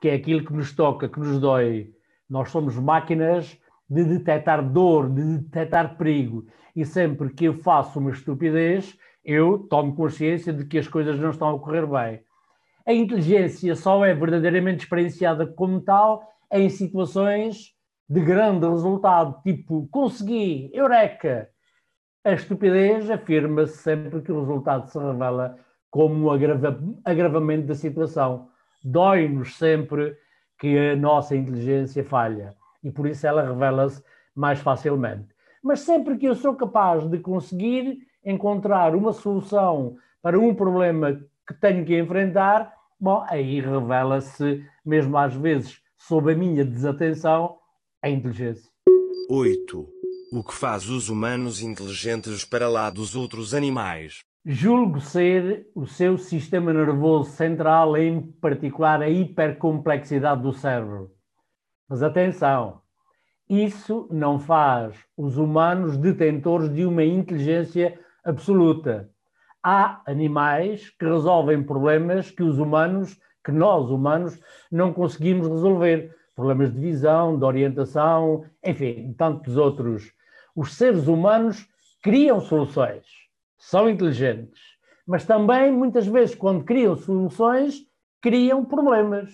porque 0.00 0.08
é 0.08 0.14
aquilo 0.14 0.42
que 0.42 0.54
nos 0.54 0.72
toca, 0.72 1.10
que 1.10 1.20
nos 1.20 1.38
dói. 1.38 1.92
Nós 2.28 2.50
somos 2.50 2.74
máquinas 2.76 3.58
de 3.88 4.02
detectar 4.02 4.66
dor, 4.66 5.10
de 5.10 5.36
detectar 5.36 5.98
perigo. 5.98 6.46
E 6.74 6.86
sempre 6.86 7.28
que 7.28 7.44
eu 7.44 7.52
faço 7.52 7.98
uma 7.98 8.10
estupidez, 8.10 8.96
eu 9.32 9.58
tomo 9.58 9.94
consciência 9.94 10.52
de 10.52 10.64
que 10.64 10.78
as 10.78 10.88
coisas 10.88 11.18
não 11.18 11.30
estão 11.30 11.54
a 11.54 11.58
correr 11.58 11.86
bem. 11.86 12.22
A 12.86 12.92
inteligência 12.92 13.74
só 13.74 14.04
é 14.04 14.14
verdadeiramente 14.14 14.84
experienciada 14.84 15.46
como 15.46 15.80
tal 15.80 16.22
em 16.52 16.68
situações 16.68 17.74
de 18.08 18.20
grande 18.20 18.66
resultado, 18.68 19.40
tipo 19.42 19.88
consegui, 19.90 20.70
eureka. 20.74 21.48
A 22.24 22.32
estupidez 22.32 23.10
afirma-se 23.10 23.78
sempre 23.78 24.20
que 24.20 24.32
o 24.32 24.40
resultado 24.40 24.88
se 24.88 24.98
revela 24.98 25.56
como 25.90 26.26
um 26.26 26.30
agrava 26.30 26.78
agravamento 27.04 27.66
da 27.66 27.74
situação 27.74 28.50
dói-nos 28.82 29.56
sempre 29.56 30.16
que 30.58 30.76
a 30.76 30.96
nossa 30.96 31.36
inteligência 31.36 32.04
falha 32.04 32.54
e 32.82 32.90
por 32.90 33.06
isso 33.06 33.26
ela 33.26 33.42
revela-se 33.42 34.02
mais 34.34 34.58
facilmente. 34.60 35.28
Mas 35.62 35.80
sempre 35.80 36.16
que 36.16 36.26
eu 36.26 36.34
sou 36.34 36.54
capaz 36.54 37.06
de 37.06 37.18
conseguir 37.18 37.98
encontrar 38.24 38.94
uma 38.94 39.12
solução 39.12 39.96
para 40.22 40.38
um 40.38 40.54
problema 40.54 41.20
que 41.46 41.54
tenho 41.60 41.84
que 41.84 41.98
enfrentar, 41.98 42.72
bom, 42.98 43.24
aí 43.28 43.60
revela-se, 43.60 44.64
mesmo 44.84 45.16
às 45.16 45.34
vezes 45.34 45.80
sob 45.96 46.32
a 46.32 46.36
minha 46.36 46.64
desatenção, 46.64 47.58
a 48.02 48.08
inteligência. 48.08 48.70
8. 49.28 49.88
O 50.32 50.44
que 50.44 50.54
faz 50.54 50.88
os 50.88 51.08
humanos 51.08 51.62
inteligentes 51.62 52.44
para 52.44 52.68
lá 52.68 52.90
dos 52.90 53.14
outros 53.16 53.54
animais? 53.54 54.20
Julgo 54.44 55.00
ser 55.00 55.68
o 55.74 55.86
seu 55.86 56.16
sistema 56.16 56.72
nervoso 56.72 57.30
central, 57.30 57.96
em 57.96 58.22
particular 58.40 59.02
a 59.02 59.10
hipercomplexidade 59.10 60.42
do 60.42 60.52
cérebro. 60.52 61.10
Mas 61.88 62.02
atenção, 62.02 62.80
isso 63.48 64.08
não 64.10 64.38
faz 64.38 64.96
os 65.16 65.36
humanos 65.36 65.96
detentores 65.96 66.72
de 66.72 66.86
uma 66.86 67.04
inteligência 67.04 67.98
absoluta. 68.24 69.10
Há 69.62 70.02
animais 70.06 70.90
que 70.90 71.04
resolvem 71.04 71.62
problemas 71.62 72.30
que 72.30 72.42
os 72.42 72.58
humanos, 72.58 73.18
que 73.44 73.52
nós 73.52 73.90
humanos, 73.90 74.40
não 74.70 74.92
conseguimos 74.92 75.48
resolver. 75.48 76.16
Problemas 76.34 76.72
de 76.72 76.80
visão, 76.80 77.38
de 77.38 77.44
orientação, 77.44 78.44
enfim, 78.64 79.14
tantos 79.18 79.56
outros. 79.56 80.10
Os 80.56 80.74
seres 80.74 81.06
humanos 81.06 81.68
criam 82.02 82.40
soluções 82.40 83.04
são 83.60 83.90
inteligentes, 83.90 84.58
mas 85.06 85.26
também 85.26 85.70
muitas 85.70 86.06
vezes, 86.06 86.34
quando 86.34 86.64
criam 86.64 86.96
soluções, 86.96 87.86
criam 88.22 88.64
problemas. 88.64 89.30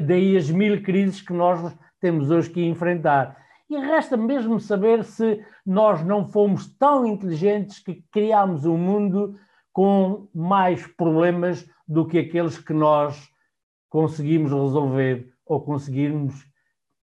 Daí 0.00 0.36
as 0.36 0.48
mil 0.48 0.80
crises 0.82 1.20
que 1.20 1.32
nós 1.32 1.76
temos 2.00 2.30
hoje 2.30 2.50
que 2.50 2.64
enfrentar. 2.64 3.36
E 3.68 3.76
resta 3.76 4.16
mesmo 4.16 4.60
saber 4.60 5.02
se 5.02 5.44
nós 5.64 6.04
não 6.04 6.26
fomos 6.26 6.66
tão 6.76 7.06
inteligentes 7.06 7.78
que 7.78 8.04
criámos 8.10 8.66
um 8.66 8.76
mundo 8.76 9.34
com 9.72 10.28
mais 10.34 10.86
problemas 10.86 11.68
do 11.86 12.06
que 12.06 12.18
aqueles 12.18 12.58
que 12.58 12.72
nós 12.72 13.28
conseguimos 13.88 14.52
resolver 14.52 15.32
ou 15.46 15.60
conseguirmos 15.60 16.46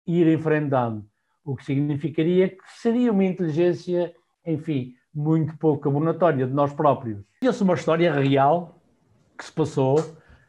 ir 0.06 0.26
enfrentando. 0.28 1.04
O 1.44 1.56
que 1.56 1.64
significaria 1.64 2.48
que 2.48 2.62
seria 2.66 3.12
uma 3.12 3.24
inteligência, 3.24 4.14
enfim, 4.46 4.94
muito 5.14 5.56
pouco 5.58 5.88
abonatória 5.88 6.46
de 6.46 6.52
nós 6.52 6.72
próprios. 6.72 7.24
Conheço 7.40 7.64
uma 7.64 7.74
história 7.74 8.12
real 8.12 8.80
que 9.36 9.44
se 9.44 9.52
passou 9.52 9.96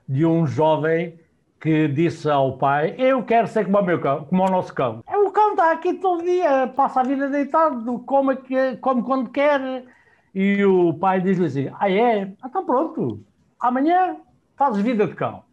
de 0.08 0.26
um 0.26 0.46
jovem 0.46 1.20
que 1.60 1.88
disse 1.88 2.30
ao 2.30 2.58
pai: 2.58 2.96
Eu 2.98 3.24
quero 3.24 3.48
ser 3.48 3.66
como 3.66 3.80
o 3.80 3.84
meu 3.84 4.02
cão, 4.02 4.26
como 4.26 4.44
o 4.44 4.50
nosso 4.52 4.74
cão. 4.74 5.04
É, 5.52 5.54
o 5.54 5.56
cão 5.56 5.64
está 5.66 5.72
aqui 5.72 5.94
todo 5.96 6.24
dia, 6.24 6.68
passa 6.68 7.02
a 7.02 7.04
vida 7.04 7.30
deitado, 7.30 8.00
come, 8.00 8.38
come 8.80 9.04
quando 9.04 9.30
quer. 9.30 9.86
E 10.34 10.64
o 10.64 10.94
pai 10.94 11.20
diz-lhe 11.22 11.46
assim: 11.46 11.70
Ah, 11.78 11.92
é? 11.92 12.24
Ah, 12.42 12.48
então 12.48 12.66
pronto, 12.66 13.24
amanhã 13.60 14.18
fazes 14.56 14.82
vida 14.82 15.06
de 15.06 15.16
cão. 15.16 15.44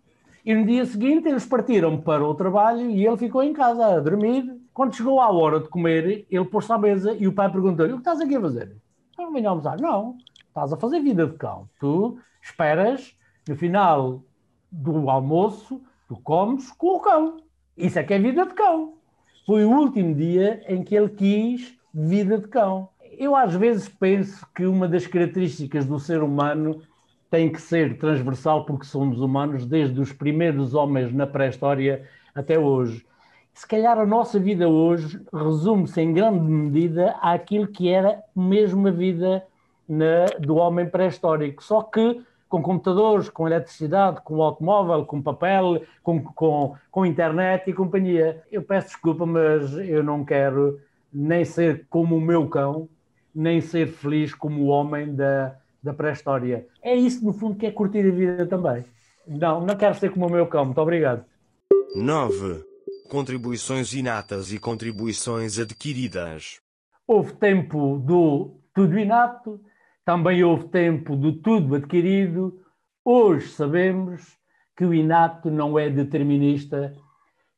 E 0.44 0.54
no 0.54 0.64
dia 0.64 0.86
seguinte 0.86 1.28
eles 1.28 1.44
partiram 1.44 2.00
para 2.00 2.24
o 2.24 2.34
trabalho 2.34 2.88
e 2.90 3.04
ele 3.04 3.16
ficou 3.16 3.42
em 3.42 3.52
casa 3.52 3.96
a 3.96 4.00
dormir. 4.00 4.56
Quando 4.72 4.94
chegou 4.94 5.20
a 5.20 5.30
hora 5.30 5.60
de 5.60 5.68
comer, 5.68 6.26
ele 6.30 6.44
pôs-se 6.44 6.72
à 6.72 6.78
mesa 6.78 7.12
e 7.18 7.26
o 7.26 7.32
pai 7.32 7.50
perguntou-lhe: 7.50 7.92
O 7.92 7.96
que 7.96 8.02
estás 8.02 8.20
aqui 8.20 8.36
a 8.36 8.40
fazer? 8.40 8.76
Não 9.18 9.32
venho 9.32 9.48
almoçar. 9.48 9.80
Não, 9.80 10.16
estás 10.46 10.72
a 10.72 10.76
fazer 10.76 11.00
vida 11.00 11.26
de 11.26 11.36
cão. 11.36 11.68
Tu 11.80 12.18
esperas, 12.40 13.16
no 13.48 13.56
final 13.56 14.22
do 14.70 15.10
almoço, 15.10 15.82
tu 16.06 16.16
comes 16.20 16.70
com 16.72 16.96
o 16.96 17.00
cão. 17.00 17.38
Isso 17.76 17.98
é 17.98 18.04
que 18.04 18.14
é 18.14 18.18
vida 18.18 18.46
de 18.46 18.54
cão. 18.54 18.97
Foi 19.48 19.64
o 19.64 19.70
último 19.70 20.14
dia 20.14 20.62
em 20.68 20.82
que 20.84 20.94
ele 20.94 21.08
quis 21.08 21.74
vida 21.94 22.36
de 22.36 22.46
cão. 22.48 22.90
Eu 23.18 23.34
às 23.34 23.54
vezes 23.54 23.88
penso 23.88 24.46
que 24.54 24.66
uma 24.66 24.86
das 24.86 25.06
características 25.06 25.86
do 25.86 25.98
ser 25.98 26.22
humano 26.22 26.82
tem 27.30 27.50
que 27.50 27.58
ser 27.58 27.96
transversal 27.96 28.66
porque 28.66 28.84
somos 28.84 29.22
humanos 29.22 29.64
desde 29.64 29.98
os 29.98 30.12
primeiros 30.12 30.74
homens 30.74 31.14
na 31.14 31.26
pré-história 31.26 32.06
até 32.34 32.58
hoje 32.58 33.08
se 33.58 33.66
calhar 33.66 33.98
a 33.98 34.06
nossa 34.06 34.38
vida 34.38 34.68
hoje 34.68 35.20
resume-se 35.34 36.00
em 36.00 36.12
grande 36.12 36.38
medida 36.38 37.16
àquilo 37.20 37.66
que 37.66 37.88
era 37.88 38.22
mesmo 38.36 38.86
a 38.86 38.90
vida 38.92 39.44
na, 39.88 40.26
do 40.38 40.54
homem 40.54 40.88
pré-histórico, 40.88 41.64
só 41.64 41.82
que 41.82 42.22
com 42.48 42.62
computadores, 42.62 43.28
com 43.28 43.46
eletricidade, 43.46 44.22
com 44.22 44.42
automóvel, 44.42 45.04
com 45.04 45.20
papel, 45.20 45.82
com, 46.02 46.22
com, 46.22 46.74
com 46.90 47.06
internet 47.06 47.68
e 47.68 47.72
companhia. 47.72 48.42
Eu 48.50 48.62
peço 48.62 48.88
desculpa, 48.88 49.26
mas 49.26 49.72
eu 49.74 50.02
não 50.02 50.24
quero 50.24 50.80
nem 51.12 51.44
ser 51.44 51.86
como 51.90 52.16
o 52.16 52.20
meu 52.20 52.48
cão, 52.48 52.88
nem 53.34 53.60
ser 53.60 53.88
feliz 53.88 54.34
como 54.34 54.62
o 54.62 54.66
homem 54.66 55.14
da, 55.14 55.56
da 55.82 55.92
pré-história. 55.92 56.66
É 56.82 56.94
isso, 56.94 57.24
no 57.24 57.32
fundo, 57.32 57.56
que 57.56 57.66
é 57.66 57.70
curtir 57.70 58.06
a 58.06 58.10
vida 58.10 58.46
também. 58.46 58.84
Não, 59.26 59.60
não 59.64 59.76
quero 59.76 59.94
ser 59.94 60.10
como 60.10 60.26
o 60.26 60.30
meu 60.30 60.46
cão. 60.46 60.64
Muito 60.64 60.80
obrigado. 60.80 61.24
9. 61.94 62.64
Contribuições 63.10 63.92
inatas 63.92 64.52
e 64.52 64.58
contribuições 64.58 65.58
adquiridas. 65.58 66.60
Houve 67.06 67.32
tempo 67.34 67.98
do 67.98 68.50
tudo 68.74 68.98
inato, 68.98 69.60
também 70.08 70.42
houve 70.42 70.68
tempo 70.68 71.14
do 71.14 71.34
tudo 71.34 71.74
adquirido. 71.74 72.58
Hoje 73.04 73.48
sabemos 73.48 74.38
que 74.74 74.82
o 74.82 74.94
inato 74.94 75.50
não 75.50 75.78
é 75.78 75.90
determinista, 75.90 76.94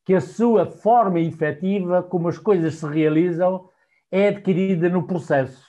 que 0.04 0.14
a 0.14 0.20
sua 0.20 0.66
forma 0.66 1.20
efetiva, 1.20 2.02
como 2.02 2.26
as 2.26 2.38
coisas 2.38 2.74
se 2.74 2.86
realizam, 2.88 3.68
é 4.10 4.26
adquirida 4.26 4.88
no 4.88 5.06
processo. 5.06 5.64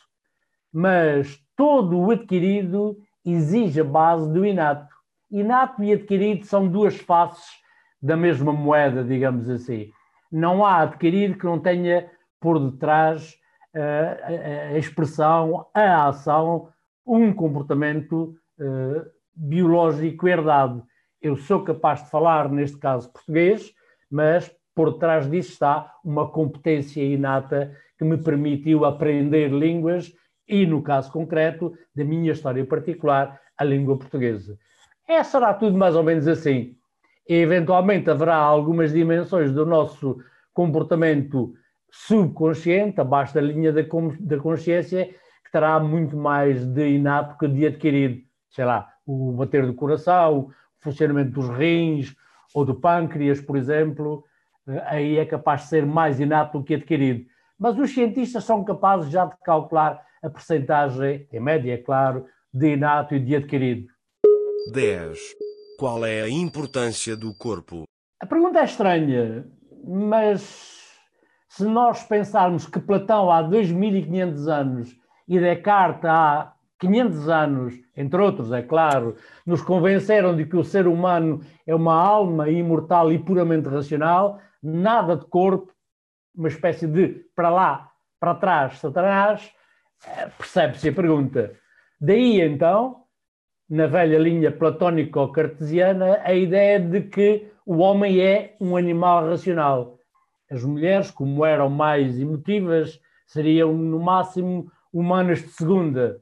Mas 0.73 1.37
todo 1.55 1.99
o 1.99 2.09
adquirido 2.09 2.97
exige 3.23 3.81
a 3.81 3.83
base 3.83 4.33
do 4.33 4.43
inato. 4.43 4.91
Inato 5.29 5.83
e 5.83 5.93
adquirido 5.93 6.47
são 6.47 6.67
duas 6.67 6.97
faces 6.97 7.45
da 8.01 8.17
mesma 8.17 8.51
moeda, 8.51 9.03
digamos 9.03 9.47
assim. 9.51 9.91
Não 10.31 10.65
há 10.65 10.81
adquirido 10.81 11.37
que 11.37 11.45
não 11.45 11.59
tenha 11.59 12.09
por 12.39 12.57
detrás 12.57 13.35
a, 13.75 14.77
expressão, 14.77 15.67
a 15.73 16.07
ação, 16.07 16.69
um 17.05 17.33
comportamento 17.33 18.35
uh, 18.59 19.05
biológico 19.35 20.27
herdado. 20.27 20.83
Eu 21.21 21.35
sou 21.37 21.63
capaz 21.63 22.03
de 22.03 22.09
falar, 22.09 22.49
neste 22.49 22.77
caso 22.77 23.11
português, 23.11 23.73
mas 24.09 24.51
por 24.75 24.93
trás 24.93 25.29
disso 25.29 25.51
está 25.51 25.93
uma 26.03 26.29
competência 26.29 27.03
inata 27.03 27.75
que 27.97 28.03
me 28.03 28.17
permitiu 28.17 28.85
aprender 28.85 29.51
línguas 29.51 30.13
e, 30.47 30.65
no 30.65 30.81
caso 30.81 31.11
concreto 31.11 31.73
da 31.95 32.03
minha 32.03 32.31
história 32.31 32.65
particular, 32.65 33.39
a 33.57 33.63
língua 33.63 33.97
portuguesa. 33.97 34.57
É, 35.07 35.23
será 35.23 35.53
tudo 35.53 35.77
mais 35.77 35.95
ou 35.95 36.03
menos 36.03 36.27
assim 36.27 36.75
e 37.27 37.35
eventualmente 37.35 38.09
haverá 38.09 38.35
algumas 38.35 38.91
dimensões 38.91 39.53
do 39.53 39.65
nosso 39.65 40.17
comportamento 40.53 41.53
subconsciente, 41.91 43.01
abaixo 43.01 43.33
da 43.33 43.41
linha 43.41 43.73
da, 43.73 43.81
da 44.19 44.37
consciência, 44.37 45.05
que 45.43 45.51
terá 45.51 45.79
muito 45.79 46.15
mais 46.15 46.65
de 46.65 46.95
inato 46.95 47.37
que 47.37 47.47
de 47.47 47.67
adquirido. 47.67 48.21
Sei 48.49 48.63
lá, 48.63 48.89
o 49.05 49.33
bater 49.33 49.65
do 49.65 49.73
coração, 49.73 50.39
o 50.39 50.51
funcionamento 50.79 51.31
dos 51.31 51.49
rins 51.49 52.15
ou 52.53 52.65
do 52.65 52.75
pâncreas, 52.75 53.41
por 53.41 53.57
exemplo, 53.57 54.23
eh, 54.67 54.83
aí 54.85 55.17
é 55.17 55.25
capaz 55.25 55.63
de 55.63 55.67
ser 55.67 55.85
mais 55.85 56.19
inato 56.19 56.59
do 56.59 56.63
que 56.63 56.75
adquirido. 56.75 57.25
Mas 57.59 57.77
os 57.77 57.93
cientistas 57.93 58.43
são 58.43 58.63
capazes 58.63 59.11
já 59.11 59.25
de 59.25 59.35
calcular 59.43 60.01
a 60.23 60.29
percentagem, 60.29 61.27
em 61.31 61.39
média, 61.39 61.73
é 61.73 61.77
claro, 61.77 62.25
de 62.53 62.73
inato 62.73 63.15
e 63.15 63.19
de 63.19 63.35
adquirido. 63.35 63.87
10. 64.73 65.17
Qual 65.77 66.05
é 66.05 66.21
a 66.21 66.29
importância 66.29 67.15
do 67.15 67.33
corpo? 67.33 67.83
A 68.19 68.25
pergunta 68.25 68.59
é 68.59 68.65
estranha, 68.65 69.45
mas 69.83 70.80
se 71.51 71.65
nós 71.65 72.01
pensarmos 72.01 72.65
que 72.65 72.79
Platão 72.79 73.29
há 73.29 73.41
2500 73.41 74.47
anos 74.47 74.97
e 75.27 75.37
Descartes 75.37 76.05
há 76.05 76.53
500 76.79 77.27
anos, 77.27 77.73
entre 77.95 78.21
outros, 78.21 78.53
é 78.53 78.61
claro, 78.61 79.17
nos 79.45 79.61
convenceram 79.61 80.33
de 80.33 80.45
que 80.45 80.55
o 80.55 80.63
ser 80.63 80.87
humano 80.87 81.41
é 81.67 81.75
uma 81.75 81.93
alma 81.93 82.49
imortal 82.49 83.11
e 83.11 83.19
puramente 83.19 83.67
racional, 83.67 84.39
nada 84.63 85.17
de 85.17 85.25
corpo, 85.25 85.73
uma 86.33 86.47
espécie 86.47 86.87
de 86.87 87.25
para 87.35 87.49
lá, 87.49 87.91
para 88.17 88.35
trás, 88.35 88.79
Satanás, 88.79 89.51
eh, 90.07 90.29
percebe-se 90.37 90.87
a 90.87 90.93
pergunta. 90.93 91.51
Daí 91.99 92.39
então 92.39 93.03
na 93.69 93.87
velha 93.87 94.17
linha 94.17 94.51
platónico-cartesiana, 94.53 96.21
a 96.23 96.33
ideia 96.33 96.79
de 96.79 97.01
que 97.01 97.51
o 97.65 97.79
homem 97.79 98.21
é 98.21 98.55
um 98.59 98.77
animal 98.77 99.27
racional. 99.27 99.97
As 100.51 100.63
mulheres, 100.65 101.09
como 101.09 101.45
eram 101.45 101.69
mais 101.69 102.19
emotivas, 102.19 102.99
seriam 103.25 103.73
no 103.73 103.99
máximo 103.99 104.69
humanas 104.91 105.39
de 105.39 105.47
segunda. 105.47 106.19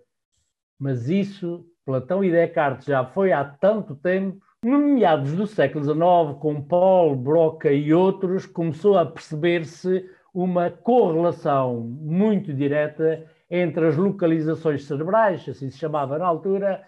Mas 0.80 1.10
isso, 1.10 1.66
Platão 1.84 2.24
e 2.24 2.32
Descartes, 2.32 2.86
já 2.86 3.04
foi 3.04 3.34
há 3.34 3.44
tanto 3.44 3.96
tempo. 3.96 4.40
No 4.64 4.78
meados 4.78 5.34
do 5.34 5.48
século 5.48 5.84
XIX, 5.84 6.40
com 6.40 6.62
Paul, 6.62 7.16
Broca 7.16 7.72
e 7.72 7.92
outros, 7.92 8.46
começou 8.46 8.98
a 8.98 9.06
perceber-se 9.06 10.08
uma 10.34 10.70
correlação 10.70 11.80
muito 11.82 12.54
direta 12.54 13.26
entre 13.50 13.88
as 13.88 13.98
localizações 13.98 14.86
cerebrais, 14.86 15.48
assim 15.50 15.72
se 15.72 15.78
chamava 15.80 16.20
na 16.20 16.28
altura, 16.28 16.84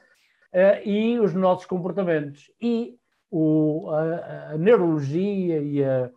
uh, 0.53 0.87
e 0.87 1.19
os 1.19 1.33
nossos 1.33 1.65
comportamentos. 1.65 2.51
E 2.61 2.95
o, 3.31 3.89
a, 3.89 4.51
a, 4.51 4.57
neurologia 4.57 5.59
e, 5.59 5.83
a, 5.83 6.11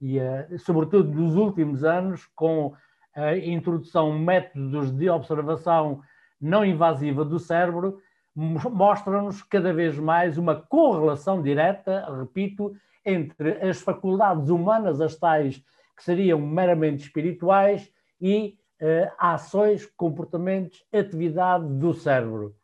e 0.00 0.20
a, 0.20 0.46
sobretudo 0.58 1.10
nos 1.10 1.36
últimos 1.36 1.84
anos, 1.84 2.26
com 2.34 2.74
a 3.14 3.36
introdução 3.36 4.16
de 4.16 4.22
métodos 4.22 4.90
de 4.92 5.08
observação 5.08 6.00
não 6.40 6.64
invasiva 6.64 7.24
do 7.24 7.38
cérebro, 7.38 7.98
mostra-nos 8.34 9.42
cada 9.42 9.72
vez 9.72 9.98
mais 9.98 10.36
uma 10.36 10.54
correlação 10.54 11.40
direta, 11.40 12.06
repito, 12.18 12.74
entre 13.04 13.52
as 13.66 13.80
faculdades 13.80 14.50
humanas, 14.50 15.00
as 15.00 15.16
tais 15.16 15.62
que 15.96 16.04
seriam 16.04 16.38
meramente 16.38 17.04
espirituais, 17.04 17.90
e 18.20 18.58
uh, 18.80 19.10
ações, 19.18 19.86
comportamentos, 19.96 20.84
atividade 20.92 21.66
do 21.78 21.94
cérebro. 21.94 22.54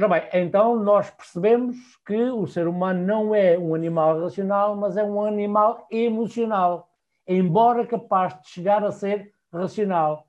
Ora 0.00 0.08
bem, 0.08 0.22
então 0.32 0.82
nós 0.82 1.10
percebemos 1.10 1.76
que 2.06 2.16
o 2.16 2.46
ser 2.46 2.66
humano 2.66 3.06
não 3.06 3.34
é 3.34 3.58
um 3.58 3.74
animal 3.74 4.18
racional, 4.18 4.74
mas 4.74 4.96
é 4.96 5.04
um 5.04 5.22
animal 5.22 5.86
emocional, 5.90 6.88
embora 7.28 7.86
capaz 7.86 8.32
de 8.40 8.48
chegar 8.48 8.82
a 8.82 8.92
ser 8.92 9.30
racional. 9.52 10.26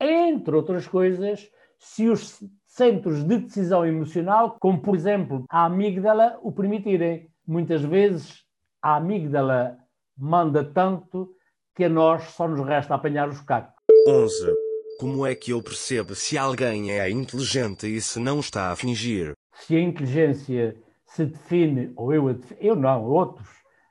Entre 0.00 0.56
outras 0.56 0.88
coisas, 0.88 1.46
se 1.78 2.08
os 2.08 2.42
centros 2.64 3.22
de 3.22 3.36
decisão 3.36 3.84
emocional, 3.84 4.56
como 4.58 4.80
por 4.80 4.96
exemplo 4.96 5.44
a 5.50 5.66
amígdala, 5.66 6.38
o 6.40 6.50
permitirem. 6.50 7.30
Muitas 7.46 7.82
vezes 7.82 8.46
a 8.80 8.96
amígdala 8.96 9.76
manda 10.16 10.64
tanto 10.64 11.34
que 11.74 11.84
a 11.84 11.88
nós 11.90 12.30
só 12.30 12.48
nos 12.48 12.66
resta 12.66 12.94
apanhar 12.94 13.28
os 13.28 13.42
cacos. 13.42 13.74
11. 14.08 14.65
Como 14.98 15.26
é 15.26 15.34
que 15.34 15.50
eu 15.50 15.62
percebo 15.62 16.14
se 16.14 16.38
alguém 16.38 16.90
é 16.90 17.10
inteligente 17.10 17.86
e 17.86 18.00
se 18.00 18.18
não 18.18 18.40
está 18.40 18.72
a 18.72 18.76
fingir? 18.76 19.34
Se 19.52 19.76
a 19.76 19.80
inteligência 19.80 20.74
se 21.04 21.26
define, 21.26 21.92
ou 21.96 22.14
eu, 22.14 22.40
eu 22.58 22.74
não, 22.74 23.04
outros, 23.04 23.46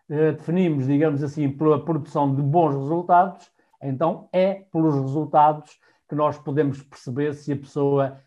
eh, 0.09 0.31
definimos, 0.31 0.87
digamos 0.87 1.21
assim, 1.21 1.47
pela 1.51 1.85
produção 1.85 2.33
de 2.33 2.41
bons 2.41 2.73
resultados, 2.73 3.51
então 3.83 4.27
é 4.33 4.65
pelos 4.71 4.95
resultados 4.95 5.79
que 6.09 6.15
nós 6.15 6.39
podemos 6.39 6.81
perceber 6.81 7.35
se 7.35 7.53
a 7.53 7.57
pessoa 7.57 8.19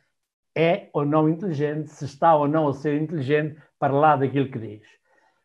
é 0.57 0.89
ou 0.93 1.05
não 1.05 1.29
inteligente, 1.29 1.91
se 1.91 2.05
está 2.05 2.37
ou 2.37 2.47
não 2.47 2.69
a 2.69 2.73
ser 2.73 3.03
inteligente 3.03 3.61
para 3.77 3.93
lá 3.93 4.15
daquilo 4.15 4.53
que 4.53 4.59
diz. 4.59 4.87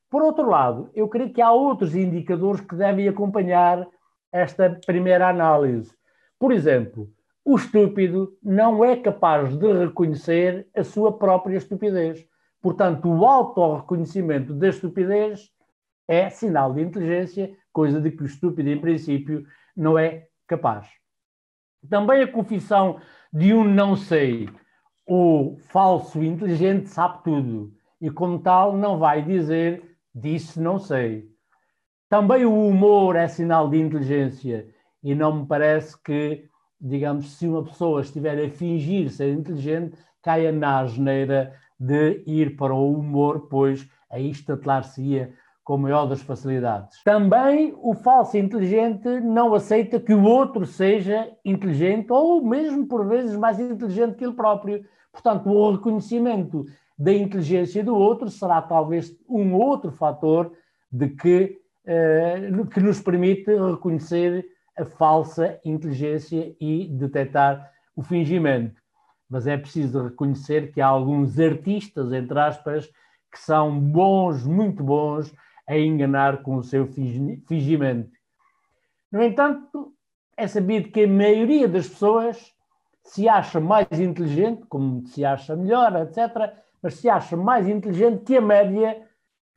Por 0.07 0.21
outro 0.21 0.47
lado, 0.47 0.91
eu 0.93 1.07
creio 1.07 1.33
que 1.33 1.41
há 1.41 1.51
outros 1.51 1.95
indicadores 1.95 2.61
que 2.61 2.75
devem 2.75 3.07
acompanhar 3.07 3.87
esta 4.31 4.79
primeira 4.85 5.27
análise. 5.27 5.91
Por 6.37 6.51
exemplo, 6.51 7.09
o 7.45 7.55
estúpido 7.55 8.37
não 8.41 8.83
é 8.83 8.95
capaz 8.95 9.55
de 9.57 9.73
reconhecer 9.73 10.67
a 10.75 10.83
sua 10.83 11.17
própria 11.17 11.57
estupidez. 11.57 12.25
Portanto, 12.61 13.09
o 13.09 13.25
autorreconhecimento 13.25 14.53
da 14.53 14.69
estupidez 14.69 15.51
é 16.07 16.29
sinal 16.29 16.73
de 16.73 16.81
inteligência, 16.81 17.53
coisa 17.71 17.99
de 17.99 18.11
que 18.11 18.23
o 18.23 18.25
estúpido, 18.25 18.69
em 18.69 18.79
princípio, 18.79 19.45
não 19.75 19.99
é 19.99 20.27
capaz. 20.47 20.87
Também 21.89 22.23
a 22.23 22.31
confissão 22.31 22.99
de 23.31 23.53
um 23.53 23.63
não 23.63 23.95
sei. 23.95 24.49
O 25.05 25.57
falso 25.67 26.23
inteligente 26.23 26.87
sabe 26.87 27.23
tudo 27.23 27.73
e, 27.99 28.09
como 28.09 28.39
tal, 28.39 28.77
não 28.77 28.97
vai 28.97 29.21
dizer 29.21 29.93
disse 30.13 30.59
não 30.59 30.77
sei. 30.77 31.27
Também 32.09 32.45
o 32.45 32.67
humor 32.67 33.15
é 33.15 33.27
sinal 33.27 33.69
de 33.69 33.79
inteligência 33.79 34.69
e 35.01 35.15
não 35.15 35.41
me 35.41 35.47
parece 35.47 36.01
que 36.01 36.47
digamos, 36.83 37.37
se 37.37 37.47
uma 37.47 37.63
pessoa 37.63 38.01
estiver 38.01 38.43
a 38.43 38.49
fingir 38.49 39.09
ser 39.09 39.33
inteligente, 39.33 39.95
caia 40.21 40.51
na 40.51 40.81
asneira 40.81 41.53
de 41.79 42.21
ir 42.27 42.57
para 42.57 42.73
o 42.73 42.93
humor, 42.93 43.47
pois 43.49 43.89
aí 44.11 44.29
estatelar-se-ia 44.29 45.33
com 45.63 45.77
maior 45.77 46.05
das 46.05 46.21
facilidades. 46.21 47.01
Também 47.03 47.73
o 47.81 47.93
falso 47.93 48.37
inteligente 48.37 49.07
não 49.21 49.53
aceita 49.53 49.97
que 49.97 50.13
o 50.13 50.23
outro 50.23 50.65
seja 50.65 51.31
inteligente 51.45 52.11
ou 52.11 52.43
mesmo 52.43 52.85
por 52.85 53.07
vezes 53.07 53.37
mais 53.37 53.57
inteligente 53.59 54.15
que 54.15 54.25
ele 54.25 54.33
próprio. 54.33 54.83
Portanto, 55.11 55.49
o 55.49 55.71
reconhecimento 55.71 56.65
da 56.99 57.13
inteligência 57.13 57.81
do 57.81 57.95
outro 57.95 58.29
será 58.29 58.61
talvez 58.61 59.15
um 59.27 59.53
outro 59.55 59.89
fator 59.91 60.51
de 60.91 61.07
que, 61.09 61.57
eh, 61.85 62.51
que 62.71 62.81
nos 62.81 63.01
permite 63.01 63.55
reconhecer 63.55 64.45
a 64.77 64.85
falsa 64.85 65.59
inteligência 65.63 66.55
e 66.59 66.87
detectar 66.87 67.71
o 67.95 68.01
fingimento. 68.01 68.81
Mas 69.29 69.47
é 69.47 69.57
preciso 69.57 70.03
reconhecer 70.03 70.71
que 70.71 70.81
há 70.81 70.87
alguns 70.87 71.39
artistas, 71.39 72.11
entre 72.11 72.39
aspas, 72.39 72.87
que 73.31 73.39
são 73.39 73.79
bons, 73.79 74.45
muito 74.45 74.83
bons, 74.83 75.33
a 75.67 75.77
enganar 75.77 76.43
com 76.43 76.55
o 76.57 76.63
seu 76.63 76.87
fingimento. 76.87 78.11
No 79.11 79.21
entanto, 79.23 79.93
é 80.35 80.47
sabido 80.47 80.89
que 80.89 81.03
a 81.03 81.07
maioria 81.07 81.67
das 81.67 81.87
pessoas 81.87 82.53
se 83.03 83.27
acha 83.27 83.59
mais 83.59 83.87
inteligente, 83.99 84.65
como 84.67 85.05
se 85.07 85.23
acha 85.25 85.55
melhor, 85.55 85.95
etc., 86.01 86.53
mas 86.81 86.95
se 86.95 87.09
acha 87.09 87.37
mais 87.37 87.67
inteligente 87.67 88.23
que 88.23 88.37
a 88.37 88.41
média 88.41 89.01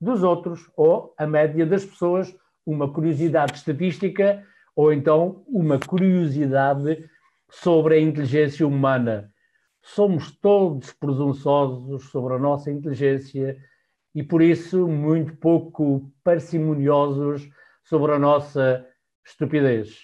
dos 0.00 0.22
outros, 0.22 0.70
ou 0.76 1.14
a 1.16 1.26
média 1.26 1.66
das 1.66 1.84
pessoas, 1.84 2.36
uma 2.64 2.92
curiosidade 2.92 3.54
estatística, 3.56 4.44
ou 4.76 4.92
então 4.92 5.42
uma 5.48 5.78
curiosidade 5.78 7.08
sobre 7.50 7.96
a 7.96 8.00
inteligência 8.00 8.66
humana. 8.66 9.32
Somos 9.82 10.30
todos 10.30 10.92
presunçosos 10.92 12.04
sobre 12.10 12.34
a 12.34 12.38
nossa 12.38 12.70
inteligência 12.70 13.56
e, 14.14 14.22
por 14.22 14.42
isso, 14.42 14.86
muito 14.86 15.36
pouco 15.36 16.12
parcimoniosos 16.22 17.48
sobre 17.82 18.12
a 18.12 18.18
nossa 18.18 18.86
estupidez. 19.24 19.96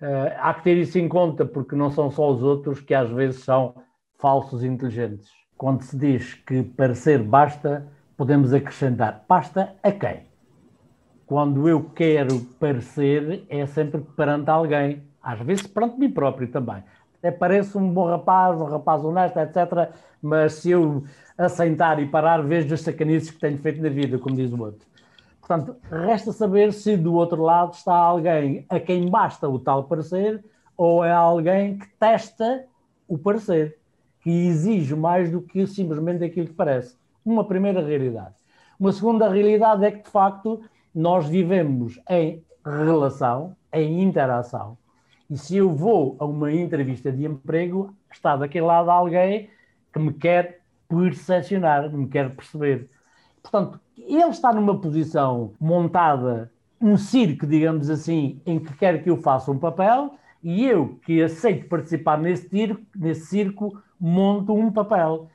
Uh, 0.00 0.32
há 0.38 0.54
que 0.54 0.64
ter 0.64 0.76
isso 0.76 0.98
em 0.98 1.08
conta, 1.08 1.44
porque 1.44 1.74
não 1.74 1.90
são 1.90 2.10
só 2.10 2.30
os 2.30 2.42
outros 2.42 2.80
que 2.80 2.94
às 2.94 3.10
vezes 3.10 3.42
são 3.42 3.74
falsos 4.16 4.62
inteligentes 4.62 5.28
quando 5.58 5.82
se 5.82 5.98
diz 5.98 6.34
que 6.34 6.62
parecer 6.62 7.20
basta, 7.20 7.92
podemos 8.16 8.54
acrescentar 8.54 9.24
basta 9.28 9.74
a 9.82 9.90
quem? 9.90 10.27
Quando 11.28 11.68
eu 11.68 11.84
quero 11.94 12.40
parecer, 12.58 13.44
é 13.50 13.66
sempre 13.66 14.00
perante 14.16 14.48
alguém, 14.48 15.02
às 15.22 15.38
vezes 15.40 15.66
perante 15.66 15.98
mim 16.00 16.10
próprio 16.10 16.48
também. 16.48 16.82
Até 17.18 17.30
parece 17.30 17.76
um 17.76 17.92
bom 17.92 18.06
rapaz, 18.06 18.58
um 18.58 18.64
rapaz 18.64 19.04
honesto, 19.04 19.38
etc. 19.38 19.92
Mas 20.22 20.54
se 20.54 20.70
eu 20.70 21.04
assentar 21.36 22.00
e 22.00 22.06
parar, 22.06 22.42
vejo 22.42 22.72
as 22.72 22.80
sacanices 22.80 23.30
que 23.30 23.38
tenho 23.38 23.58
feito 23.58 23.82
na 23.82 23.90
vida, 23.90 24.18
como 24.18 24.36
diz 24.36 24.50
o 24.54 24.58
outro. 24.58 24.88
Portanto, 25.38 25.76
resta 25.90 26.32
saber 26.32 26.72
se 26.72 26.96
do 26.96 27.12
outro 27.12 27.42
lado 27.42 27.74
está 27.74 27.94
alguém 27.94 28.64
a 28.66 28.80
quem 28.80 29.10
basta 29.10 29.46
o 29.46 29.58
tal 29.58 29.84
parecer 29.84 30.42
ou 30.78 31.04
é 31.04 31.12
alguém 31.12 31.76
que 31.76 31.88
testa 32.00 32.64
o 33.06 33.18
parecer 33.18 33.76
que 34.22 34.30
exige 34.30 34.96
mais 34.96 35.30
do 35.30 35.42
que 35.42 35.66
simplesmente 35.66 36.24
aquilo 36.24 36.46
que 36.46 36.54
parece. 36.54 36.96
Uma 37.22 37.44
primeira 37.44 37.84
realidade. 37.84 38.34
Uma 38.80 38.92
segunda 38.92 39.28
realidade 39.28 39.84
é 39.84 39.90
que, 39.90 40.04
de 40.04 40.10
facto, 40.10 40.62
nós 40.98 41.28
vivemos 41.28 42.00
em 42.10 42.42
relação, 42.66 43.54
em 43.72 44.02
interação. 44.02 44.76
E 45.30 45.38
se 45.38 45.56
eu 45.56 45.70
vou 45.70 46.16
a 46.18 46.24
uma 46.24 46.52
entrevista 46.52 47.12
de 47.12 47.24
emprego, 47.24 47.94
está 48.12 48.36
daquele 48.36 48.66
lado 48.66 48.90
alguém 48.90 49.48
que 49.92 50.00
me 50.00 50.12
quer 50.12 50.60
percepcionar, 50.88 51.88
me 51.92 52.08
quer 52.08 52.34
perceber. 52.34 52.90
Portanto, 53.40 53.80
ele 53.96 54.24
está 54.24 54.52
numa 54.52 54.76
posição 54.76 55.52
montada, 55.60 56.50
um 56.80 56.96
circo, 56.96 57.46
digamos 57.46 57.88
assim, 57.90 58.40
em 58.44 58.58
que 58.58 58.74
quer 58.74 59.00
que 59.00 59.08
eu 59.08 59.18
faça 59.18 59.52
um 59.52 59.58
papel, 59.58 60.16
e 60.42 60.66
eu 60.66 60.98
que 61.06 61.22
aceito 61.22 61.68
participar 61.68 62.18
nesse 62.18 62.48
circo, 62.48 62.82
nesse 62.96 63.26
circo 63.26 63.80
monto 64.00 64.52
um 64.52 64.72
papel. 64.72 65.28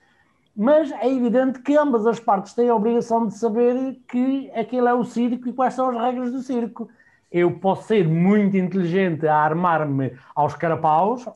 Mas 0.56 0.92
é 0.92 1.12
evidente 1.12 1.60
que 1.60 1.76
ambas 1.76 2.06
as 2.06 2.20
partes 2.20 2.54
têm 2.54 2.70
a 2.70 2.76
obrigação 2.76 3.26
de 3.26 3.34
saber 3.34 4.00
que 4.08 4.52
aquele 4.52 4.88
é 4.88 4.94
o 4.94 5.04
circo 5.04 5.50
e 5.50 5.54
quais 5.54 5.74
são 5.74 5.90
as 5.90 5.98
regras 5.98 6.32
do 6.32 6.42
circo. 6.42 6.90
Eu 7.32 7.60
posso 7.60 7.88
ser 7.88 8.08
muito 8.08 8.56
inteligente 8.56 9.28
a 9.28 9.36
armar-me 9.36 10.14
aos 10.36 10.54
carapaus, 10.54 11.28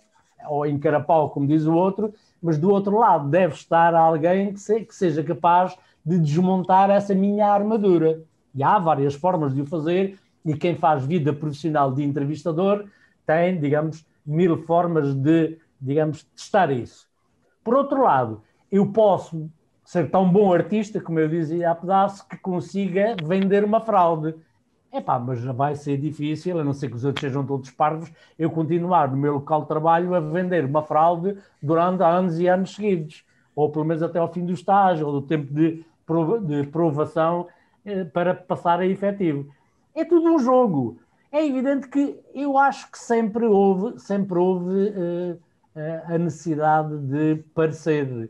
ou 0.47 0.65
em 0.65 0.77
carapau, 0.77 1.31
como 1.31 1.47
diz 1.47 1.65
o 1.65 1.73
outro, 1.73 2.13
mas 2.41 2.59
do 2.59 2.69
outro 2.69 2.99
lado 2.99 3.27
deve 3.27 3.55
estar 3.55 3.95
alguém 3.95 4.53
que, 4.53 4.59
se, 4.59 4.81
que 4.81 4.93
seja 4.93 5.23
capaz 5.23 5.75
de 6.05 6.19
desmontar 6.19 6.91
essa 6.91 7.15
minha 7.15 7.47
armadura. 7.47 8.21
E 8.53 8.63
há 8.63 8.77
várias 8.77 9.15
formas 9.15 9.53
de 9.53 9.61
o 9.61 9.65
fazer, 9.65 10.19
e 10.45 10.55
quem 10.55 10.75
faz 10.75 11.03
vida 11.05 11.33
profissional 11.33 11.91
de 11.91 12.03
entrevistador 12.03 12.85
tem, 13.25 13.59
digamos, 13.59 14.05
mil 14.25 14.63
formas 14.63 15.13
de, 15.15 15.57
digamos, 15.81 16.23
testar 16.35 16.71
isso. 16.71 17.07
Por 17.63 17.75
outro 17.75 18.03
lado, 18.03 18.41
eu 18.71 18.85
posso 18.91 19.49
ser 19.83 20.09
tão 20.11 20.29
bom 20.29 20.53
artista, 20.53 20.99
como 20.99 21.19
eu 21.19 21.29
dizia 21.29 21.71
há 21.71 21.75
pedaço, 21.75 22.27
que 22.27 22.37
consiga 22.37 23.15
vender 23.23 23.63
uma 23.63 23.79
fraude. 23.79 24.35
Epá, 24.91 25.19
mas 25.19 25.43
vai 25.43 25.75
ser 25.75 25.97
difícil, 25.97 26.59
a 26.59 26.63
não 26.63 26.73
ser 26.73 26.89
que 26.89 26.95
os 26.95 27.05
outros 27.05 27.21
sejam 27.21 27.45
todos 27.45 27.69
parvos, 27.71 28.11
eu 28.37 28.49
continuar 28.49 29.09
no 29.09 29.17
meu 29.17 29.35
local 29.35 29.61
de 29.61 29.67
trabalho 29.67 30.13
a 30.13 30.19
vender 30.19 30.65
uma 30.65 30.81
fraude 30.81 31.37
durante 31.61 32.03
anos 32.03 32.39
e 32.39 32.47
anos 32.47 32.75
seguidos, 32.75 33.23
ou 33.55 33.69
pelo 33.69 33.85
menos 33.85 34.03
até 34.03 34.19
ao 34.19 34.31
fim 34.31 34.45
do 34.45 34.53
estágio, 34.53 35.07
ou 35.07 35.13
do 35.13 35.21
tempo 35.21 35.53
de, 35.53 35.85
de 36.45 36.67
provação 36.67 37.47
eh, 37.85 38.03
para 38.05 38.33
passar 38.33 38.79
a 38.79 38.85
efetivo. 38.85 39.49
É 39.95 40.03
tudo 40.03 40.33
um 40.33 40.39
jogo. 40.39 40.99
É 41.31 41.45
evidente 41.45 41.87
que 41.87 42.19
eu 42.33 42.57
acho 42.57 42.91
que 42.91 42.97
sempre 42.99 43.45
houve, 43.45 43.99
sempre 43.99 44.37
houve 44.37 44.93
eh, 45.75 46.03
a 46.07 46.17
necessidade 46.17 46.97
de 46.97 47.43
parecer. 47.53 48.29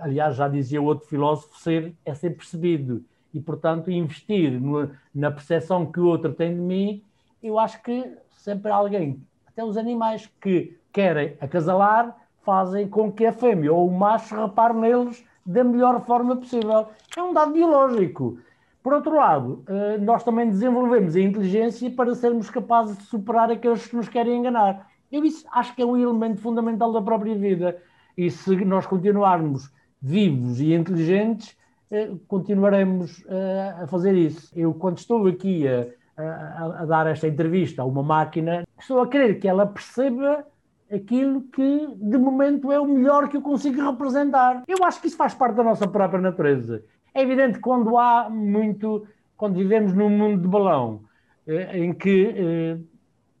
Aliás, 0.00 0.36
já 0.36 0.48
dizia 0.48 0.80
outro 0.80 1.06
filósofo, 1.06 1.58
ser 1.58 1.94
é 2.04 2.14
ser 2.14 2.30
percebido. 2.30 3.04
E, 3.32 3.40
portanto, 3.40 3.90
investir 3.90 4.60
no, 4.60 4.90
na 5.14 5.30
percepção 5.30 5.84
que 5.86 6.00
o 6.00 6.06
outro 6.06 6.32
tem 6.32 6.54
de 6.54 6.60
mim, 6.60 7.02
eu 7.42 7.58
acho 7.58 7.82
que 7.82 8.16
sempre 8.30 8.70
alguém, 8.70 9.20
até 9.46 9.64
os 9.64 9.76
animais 9.76 10.30
que 10.40 10.76
querem 10.92 11.36
acasalar, 11.40 12.16
fazem 12.42 12.88
com 12.88 13.10
que 13.10 13.26
a 13.26 13.32
fêmea 13.32 13.72
ou 13.72 13.88
o 13.88 13.92
macho 13.92 14.34
repare 14.34 14.74
neles 14.74 15.24
da 15.44 15.64
melhor 15.64 16.04
forma 16.04 16.36
possível. 16.36 16.88
É 17.16 17.22
um 17.22 17.32
dado 17.32 17.52
biológico. 17.52 18.38
Por 18.82 18.92
outro 18.92 19.16
lado, 19.16 19.64
eh, 19.66 19.98
nós 19.98 20.22
também 20.22 20.48
desenvolvemos 20.48 21.16
a 21.16 21.20
inteligência 21.20 21.90
para 21.90 22.14
sermos 22.14 22.50
capazes 22.50 22.98
de 22.98 23.04
superar 23.04 23.50
aqueles 23.50 23.86
que 23.86 23.96
nos 23.96 24.08
querem 24.08 24.38
enganar. 24.38 24.90
Eu 25.10 25.24
isso 25.24 25.46
acho 25.52 25.74
que 25.74 25.82
é 25.82 25.86
um 25.86 25.96
elemento 25.96 26.40
fundamental 26.40 26.92
da 26.92 27.00
própria 27.00 27.34
vida. 27.34 27.80
E 28.16 28.30
se 28.30 28.64
nós 28.64 28.86
continuarmos 28.86 29.70
vivos 30.00 30.60
e 30.60 30.72
inteligentes, 30.74 31.56
eh, 31.90 32.10
continuaremos 32.28 33.24
eh, 33.28 33.74
a 33.82 33.86
fazer 33.86 34.14
isso. 34.14 34.50
Eu, 34.54 34.74
quando 34.74 34.98
estou 34.98 35.26
aqui 35.26 35.66
a, 35.66 35.86
a, 36.16 36.82
a, 36.82 36.84
dar 36.84 37.06
esta 37.06 37.26
entrevista 37.26 37.82
a 37.82 37.84
uma 37.84 38.02
máquina, 38.02 38.66
estou 38.78 39.00
a 39.00 39.08
querer 39.08 39.38
que 39.38 39.48
ela 39.48 39.66
perceba 39.66 40.46
aquilo 40.92 41.42
que, 41.42 41.88
de 41.96 42.18
momento, 42.18 42.70
é 42.70 42.78
o 42.78 42.86
melhor 42.86 43.28
que 43.28 43.36
eu 43.36 43.42
consigo 43.42 43.80
representar. 43.90 44.62
Eu 44.68 44.84
acho 44.84 45.00
que 45.00 45.08
isso 45.08 45.16
faz 45.16 45.34
parte 45.34 45.56
da 45.56 45.64
nossa 45.64 45.88
própria 45.88 46.20
natureza. 46.20 46.84
É 47.14 47.22
evidente 47.22 47.54
que 47.54 47.60
quando 47.60 47.96
há 47.96 48.28
muito, 48.28 49.06
quando 49.36 49.56
vivemos 49.56 49.92
num 49.94 50.10
mundo 50.10 50.42
de 50.42 50.48
balão, 50.48 51.02
eh, 51.46 51.78
em 51.78 51.92
que 51.92 52.84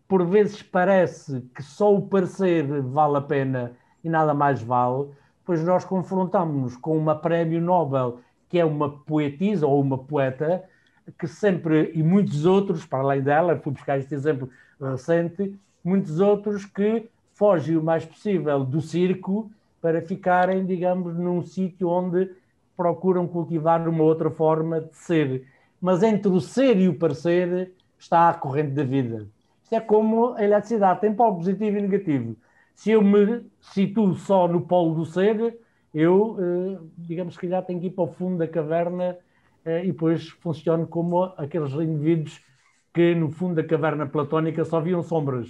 por 0.06 0.24
vezes 0.24 0.62
parece 0.62 1.40
que 1.54 1.62
só 1.62 1.94
o 1.94 2.02
parecer 2.02 2.82
vale 2.82 3.16
a 3.16 3.20
pena 3.20 3.72
e 4.04 4.08
nada 4.08 4.34
mais 4.34 4.62
vale, 4.62 5.08
pois 5.44 5.64
nós 5.64 5.84
confrontamos-nos 5.84 6.76
com 6.76 6.96
uma 6.96 7.14
prémio 7.14 7.60
Nobel 7.60 8.20
que 8.48 8.60
é 8.60 8.64
uma 8.64 8.88
poetisa 8.88 9.66
ou 9.66 9.80
uma 9.80 9.98
poeta 9.98 10.62
que 11.18 11.26
sempre, 11.26 11.90
e 11.92 12.02
muitos 12.02 12.46
outros, 12.46 12.86
para 12.86 13.00
além 13.00 13.20
dela, 13.20 13.56
fui 13.56 13.72
buscar 13.72 13.98
este 13.98 14.14
exemplo 14.14 14.48
recente, 14.80 15.58
muitos 15.82 16.20
outros 16.20 16.64
que 16.64 17.08
fogem 17.34 17.76
o 17.76 17.82
mais 17.82 18.04
possível 18.04 18.64
do 18.64 18.80
circo 18.80 19.50
para 19.80 20.00
ficarem, 20.00 20.64
digamos, 20.64 21.16
num 21.16 21.42
sítio 21.42 21.88
onde 21.88 22.30
procuram 22.76 23.26
cultivar 23.26 23.86
uma 23.88 24.04
outra 24.04 24.30
forma 24.30 24.80
de 24.80 24.96
ser. 24.96 25.46
Mas 25.80 26.02
entre 26.02 26.28
o 26.30 26.40
ser 26.40 26.78
e 26.78 26.88
o 26.88 26.98
parecer 26.98 27.72
está 27.98 28.30
a 28.30 28.34
corrente 28.34 28.70
da 28.70 28.84
vida. 28.84 29.26
Isto 29.62 29.74
é 29.74 29.80
como 29.80 30.34
a 30.34 30.44
eletricidade, 30.44 31.00
tem 31.00 31.12
polo 31.12 31.36
positivo 31.36 31.76
e 31.76 31.82
negativo. 31.82 32.36
Se 32.74 32.90
eu 32.90 33.02
me 33.02 33.44
situo 33.60 34.14
só 34.14 34.48
no 34.48 34.62
polo 34.62 34.94
do 34.94 35.04
ser, 35.04 35.58
eu, 35.92 36.36
eh, 36.38 36.78
digamos 36.98 37.36
que 37.36 37.48
já 37.48 37.62
tenho 37.62 37.80
que 37.80 37.86
ir 37.86 37.90
para 37.90 38.04
o 38.04 38.08
fundo 38.08 38.38
da 38.38 38.48
caverna 38.48 39.16
eh, 39.64 39.84
e 39.84 39.86
depois 39.92 40.28
funciono 40.28 40.86
como 40.86 41.22
aqueles 41.36 41.72
indivíduos 41.72 42.42
que 42.92 43.14
no 43.14 43.30
fundo 43.30 43.54
da 43.56 43.64
caverna 43.64 44.06
platónica 44.06 44.64
só 44.64 44.80
viam 44.80 45.02
sombras, 45.02 45.48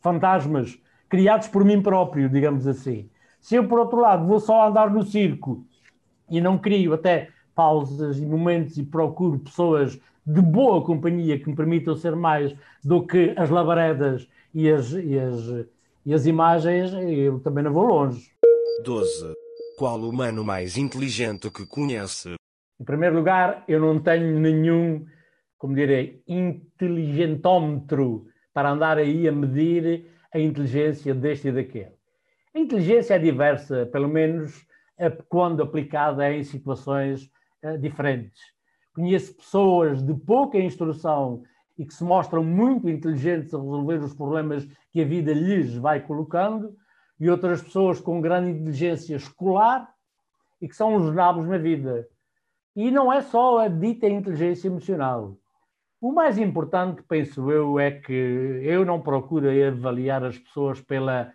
fantasmas, 0.00 0.78
criados 1.08 1.48
por 1.48 1.64
mim 1.64 1.82
próprio, 1.82 2.28
digamos 2.28 2.66
assim. 2.66 3.08
Se 3.40 3.54
eu, 3.56 3.66
por 3.68 3.78
outro 3.78 4.00
lado, 4.00 4.26
vou 4.26 4.40
só 4.40 4.68
andar 4.68 4.90
no 4.90 5.02
circo 5.02 5.64
e 6.28 6.40
não 6.40 6.58
crio 6.58 6.94
até 6.94 7.30
pausas 7.54 8.18
e 8.18 8.26
momentos 8.26 8.76
e 8.76 8.84
procuro 8.84 9.38
pessoas 9.38 10.00
de 10.26 10.42
boa 10.42 10.84
companhia 10.84 11.38
que 11.38 11.48
me 11.48 11.54
permitam 11.56 11.94
ser 11.94 12.16
mais 12.16 12.54
do 12.84 13.06
que 13.06 13.32
as 13.36 13.48
labaredas 13.48 14.28
e 14.52 14.68
as, 14.70 14.92
e 14.92 15.18
as, 15.18 15.66
e 16.06 16.14
as 16.14 16.24
imagens, 16.24 16.94
eu 16.94 17.40
também 17.40 17.64
não 17.64 17.72
vou 17.72 17.84
longe. 17.84 18.30
12. 18.84 19.34
Qual 19.76 20.00
o 20.00 20.08
humano 20.08 20.44
mais 20.44 20.78
inteligente 20.78 21.50
que 21.50 21.66
conhece? 21.66 22.36
Em 22.80 22.84
primeiro 22.84 23.16
lugar, 23.16 23.64
eu 23.66 23.80
não 23.80 24.00
tenho 24.00 24.38
nenhum, 24.38 25.04
como 25.58 25.74
direi, 25.74 26.22
inteligentômetro 26.28 28.28
para 28.54 28.70
andar 28.70 28.98
aí 28.98 29.26
a 29.26 29.32
medir 29.32 30.06
a 30.32 30.38
inteligência 30.38 31.12
deste 31.12 31.48
e 31.48 31.52
daquele. 31.52 31.96
A 32.54 32.60
inteligência 32.60 33.14
é 33.14 33.18
diversa, 33.18 33.86
pelo 33.86 34.08
menos 34.08 34.64
quando 35.28 35.62
aplicada 35.62 36.32
em 36.32 36.44
situações 36.44 37.28
uh, 37.64 37.76
diferentes. 37.78 38.40
Conheço 38.94 39.34
pessoas 39.34 40.02
de 40.02 40.14
pouca 40.14 40.56
instrução 40.56 41.42
e 41.78 41.84
que 41.84 41.94
se 41.94 42.04
mostram 42.04 42.42
muito 42.42 42.88
inteligentes 42.88 43.52
a 43.52 43.58
resolver 43.58 43.98
os 43.98 44.14
problemas 44.14 44.66
que 44.90 45.00
a 45.00 45.04
vida 45.04 45.32
lhes 45.32 45.74
vai 45.76 46.00
colocando, 46.00 46.74
e 47.18 47.30
outras 47.30 47.62
pessoas 47.62 48.00
com 48.00 48.20
grande 48.20 48.50
inteligência 48.50 49.16
escolar 49.16 49.88
e 50.60 50.68
que 50.68 50.76
são 50.76 50.94
uns 50.94 51.14
nabos 51.14 51.46
na 51.46 51.58
vida. 51.58 52.06
E 52.74 52.90
não 52.90 53.12
é 53.12 53.22
só 53.22 53.58
a 53.58 53.68
dita 53.68 54.06
inteligência 54.06 54.68
emocional. 54.68 55.36
O 56.00 56.12
mais 56.12 56.36
importante, 56.36 57.02
penso 57.02 57.50
eu, 57.50 57.78
é 57.78 57.90
que 57.90 58.12
eu 58.12 58.84
não 58.84 59.00
procuro 59.00 59.48
avaliar 59.66 60.22
as 60.24 60.38
pessoas 60.38 60.80
pela 60.80 61.32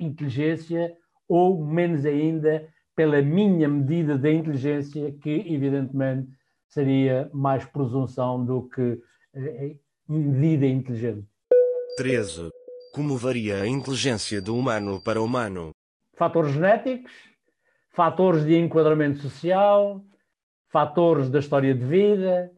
inteligência 0.00 0.96
ou, 1.28 1.62
menos 1.62 2.06
ainda, 2.06 2.66
pela 2.96 3.20
minha 3.20 3.68
medida 3.68 4.16
de 4.16 4.32
inteligência, 4.32 5.12
que 5.12 5.44
evidentemente 5.46 6.28
seria 6.66 7.30
mais 7.34 7.64
presunção 7.66 8.44
do 8.44 8.62
que 8.68 8.98
eh, 9.38 9.76
medida 10.08 10.66
inteligente. 10.66 11.26
13. 11.96 12.50
Como 12.92 13.16
varia 13.16 13.62
a 13.62 13.66
inteligência 13.66 14.42
do 14.42 14.56
humano 14.56 15.00
para 15.00 15.20
humano? 15.20 15.70
Fatores 16.16 16.52
genéticos, 16.52 17.12
fatores 17.90 18.44
de 18.44 18.56
enquadramento 18.56 19.18
social, 19.20 20.02
fatores 20.68 21.30
da 21.30 21.38
história 21.38 21.74
de 21.74 21.84
vida, 21.84 22.50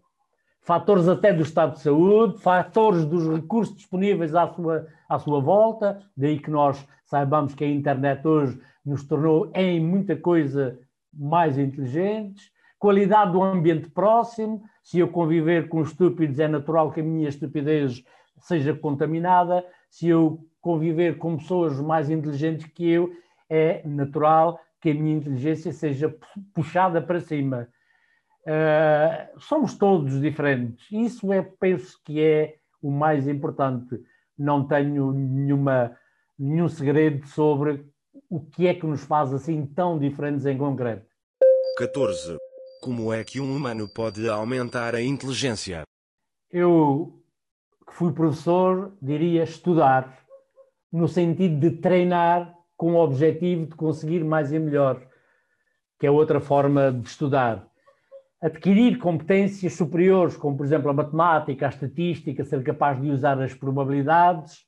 fatores 0.62 1.08
até 1.08 1.32
do 1.32 1.42
estado 1.42 1.74
de 1.74 1.80
saúde, 1.80 2.40
fatores 2.40 3.04
dos 3.04 3.28
recursos 3.28 3.76
disponíveis 3.76 4.34
à 4.34 4.48
sua, 4.48 4.86
à 5.08 5.18
sua 5.18 5.40
volta, 5.40 6.00
daí 6.16 6.38
que 6.38 6.50
nós 6.50 6.86
saibamos 7.04 7.54
que 7.54 7.64
a 7.64 7.68
internet 7.68 8.26
hoje 8.26 8.60
nos 8.84 9.04
tornou 9.04 9.50
em 9.54 9.80
muita 9.80 10.16
coisa 10.16 10.78
mais 11.12 11.58
inteligentes, 11.58 12.50
qualidade 12.78 13.32
do 13.32 13.42
ambiente 13.42 13.90
próximo, 13.90 14.62
se 14.82 14.98
eu 14.98 15.08
conviver 15.08 15.68
com 15.68 15.82
estúpidos 15.82 16.38
é 16.38 16.48
natural 16.48 16.90
que 16.90 17.00
a 17.00 17.04
minha 17.04 17.28
estupidez 17.28 18.02
seja 18.38 18.74
contaminada, 18.74 19.64
se 19.90 20.08
eu 20.08 20.46
conviver 20.60 21.18
com 21.18 21.36
pessoas 21.36 21.80
mais 21.80 22.10
inteligentes 22.10 22.66
que 22.66 22.88
eu, 22.88 23.10
é 23.48 23.82
natural 23.86 24.58
que 24.80 24.90
a 24.90 24.94
minha 24.94 25.16
inteligência 25.16 25.72
seja 25.72 26.14
puxada 26.54 27.02
para 27.02 27.20
cima. 27.20 27.68
Uh, 28.42 29.38
somos 29.38 29.76
todos 29.76 30.20
diferentes. 30.20 30.86
Isso 30.90 31.32
é, 31.32 31.42
penso 31.42 32.00
que 32.04 32.20
é 32.20 32.56
o 32.82 32.90
mais 32.90 33.28
importante. 33.28 34.00
Não 34.38 34.66
tenho 34.66 35.12
nenhuma, 35.12 35.96
nenhum 36.38 36.68
segredo 36.68 37.26
sobre 37.26 37.84
o 38.30 38.40
que 38.40 38.66
é 38.66 38.74
que 38.74 38.86
nos 38.86 39.04
faz 39.04 39.34
assim 39.34 39.66
tão 39.66 39.98
diferentes 39.98 40.46
em 40.46 40.56
concreto. 40.56 41.06
14. 41.76 42.38
Como 42.80 43.12
é 43.12 43.22
que 43.22 43.40
um 43.40 43.54
humano 43.54 43.88
pode 43.88 44.28
aumentar 44.28 44.94
a 44.94 45.02
inteligência? 45.02 45.82
Eu, 46.50 47.22
que 47.86 47.94
fui 47.94 48.12
professor, 48.12 48.96
diria 49.00 49.44
estudar, 49.44 50.18
no 50.92 51.06
sentido 51.06 51.60
de 51.60 51.76
treinar 51.76 52.54
com 52.76 52.94
o 52.94 52.98
objetivo 52.98 53.66
de 53.66 53.74
conseguir 53.74 54.24
mais 54.24 54.52
e 54.52 54.58
melhor, 54.58 55.00
que 55.98 56.06
é 56.06 56.10
outra 56.10 56.40
forma 56.40 56.90
de 56.90 57.06
estudar 57.06 57.70
adquirir 58.40 58.98
competências 58.98 59.74
superiores, 59.74 60.36
como 60.36 60.56
por 60.56 60.64
exemplo 60.64 60.90
a 60.90 60.94
matemática, 60.94 61.66
a 61.66 61.68
estatística, 61.68 62.44
ser 62.44 62.62
capaz 62.62 63.00
de 63.00 63.10
usar 63.10 63.40
as 63.40 63.52
probabilidades, 63.52 64.64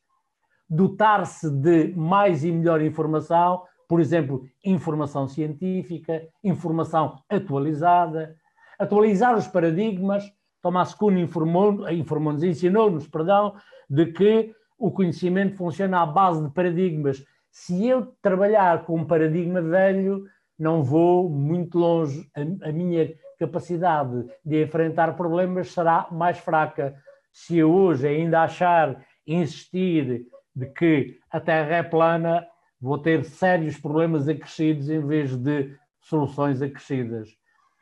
dotar-se 0.69 1.51
de 1.51 1.95
mais 1.97 2.45
e 2.45 2.53
melhor 2.53 2.83
informação, 2.83 3.63
por 3.93 4.01
exemplo, 4.01 4.49
informação 4.65 5.29
científica, 5.29 6.27
informação 6.43 7.19
atualizada, 7.29 8.35
atualizar 8.79 9.37
os 9.37 9.47
paradigmas. 9.47 10.25
Thomas 10.63 10.95
Kuhn 10.95 11.19
informou-nos, 11.19 11.93
informou 11.93 12.33
ensinou-nos, 12.43 13.07
perdão, 13.07 13.55
de 13.91 14.07
que 14.07 14.51
o 14.79 14.91
conhecimento 14.91 15.59
funciona 15.59 16.01
à 16.01 16.07
base 16.07 16.43
de 16.43 16.51
paradigmas. 16.55 17.23
Se 17.51 17.87
eu 17.87 18.15
trabalhar 18.23 18.87
com 18.87 18.97
um 18.97 19.05
paradigma 19.05 19.61
velho, 19.61 20.25
não 20.59 20.83
vou 20.83 21.29
muito 21.29 21.79
longe. 21.79 22.27
A, 22.35 22.71
a 22.71 22.73
minha 22.73 23.15
capacidade 23.39 24.25
de 24.43 24.63
enfrentar 24.63 25.15
problemas 25.19 25.71
será 25.71 26.09
mais 26.11 26.39
fraca. 26.39 26.97
Se 27.31 27.59
eu 27.59 27.71
hoje 27.71 28.09
ainda 28.09 28.41
achar, 28.41 29.05
insistir 29.27 30.25
de 30.57 30.67
que 30.73 31.19
a 31.31 31.39
Terra 31.39 31.77
é 31.77 31.83
plana, 31.83 32.47
vou 32.83 32.99
ter 32.99 33.25
sérios 33.25 33.79
problemas 33.79 34.29
acrescidos 34.29 34.91
em 34.91 35.01
vez 35.01 35.37
de 35.37 35.73
soluções 36.01 36.61
acrescidas. 36.61 37.29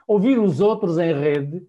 Ouvir 0.06 0.38
os 0.38 0.60
outros 0.60 0.98
em 0.98 1.14
rede, 1.14 1.66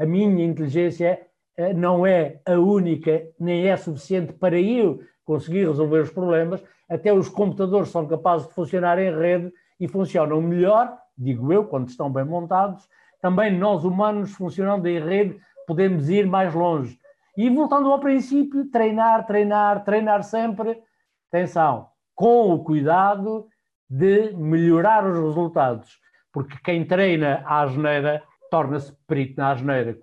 a 0.00 0.06
minha 0.06 0.46
inteligência 0.46 1.20
eh, 1.58 1.74
não 1.74 2.06
é 2.06 2.40
a 2.46 2.52
única, 2.52 3.22
nem 3.38 3.66
é 3.66 3.76
suficiente 3.76 4.32
para 4.32 4.58
eu 4.58 5.02
conseguir 5.26 5.66
resolver 5.66 6.00
os 6.00 6.10
problemas. 6.10 6.64
Até 6.88 7.12
os 7.12 7.28
computadores 7.28 7.90
são 7.90 8.06
capazes 8.06 8.48
de 8.48 8.54
funcionar 8.54 8.98
em 8.98 9.14
rede 9.14 9.52
e 9.78 9.86
funcionam 9.86 10.40
melhor, 10.40 10.96
digo 11.16 11.52
eu, 11.52 11.66
quando 11.66 11.88
estão 11.88 12.10
bem 12.10 12.24
montados, 12.24 12.88
também 13.20 13.56
nós 13.56 13.84
humanos, 13.84 14.32
funcionando 14.32 14.86
em 14.86 14.98
rede, 14.98 15.38
podemos 15.66 16.08
ir 16.08 16.26
mais 16.26 16.54
longe. 16.54 16.98
E 17.36 17.50
voltando 17.50 17.92
ao 17.92 18.00
princípio, 18.00 18.70
treinar, 18.70 19.26
treinar, 19.26 19.84
treinar 19.84 20.22
sempre, 20.24 20.82
atenção, 21.28 21.90
com 22.14 22.52
o 22.52 22.62
cuidado 22.62 23.46
de 23.88 24.32
melhorar 24.36 25.04
os 25.04 25.18
resultados, 25.18 25.98
porque 26.32 26.56
quem 26.64 26.84
treina 26.84 27.42
à 27.44 27.62
asneira 27.62 28.22
torna-se 28.50 28.92
perito 29.06 29.34
na 29.36 29.52
asneira. 29.52 29.96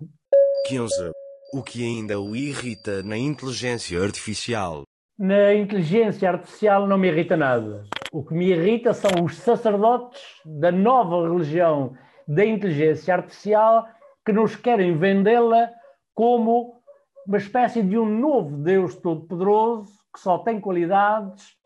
15. 0.68 1.12
O 1.54 1.64
que 1.64 1.84
ainda 1.84 2.20
o 2.20 2.36
irrita 2.36 3.02
na 3.04 3.18
inteligência 3.18 4.02
artificial? 4.02 4.84
Na 5.18 5.54
inteligência 5.54 6.30
artificial 6.30 6.86
não 6.86 6.98
me 6.98 7.08
irrita 7.08 7.38
nada. 7.38 7.86
O 8.12 8.24
que 8.24 8.34
me 8.34 8.50
irrita 8.50 8.94
são 8.94 9.24
os 9.24 9.38
sacerdotes 9.38 10.22
da 10.46 10.72
nova 10.72 11.30
religião 11.30 11.94
da 12.28 12.46
inteligência 12.46 13.16
artificial 13.16 13.88
que 14.26 14.34
nos 14.34 14.56
querem 14.56 14.98
vendê-la 14.98 15.70
como 16.14 16.82
uma 17.26 17.38
espécie 17.38 17.82
de 17.82 17.98
um 17.98 18.06
novo 18.06 18.58
Deus 18.58 18.96
Todo-Poderoso 18.96 19.92
que 20.14 20.20
só 20.20 20.40
tem 20.40 20.60
qualidades 20.60 21.57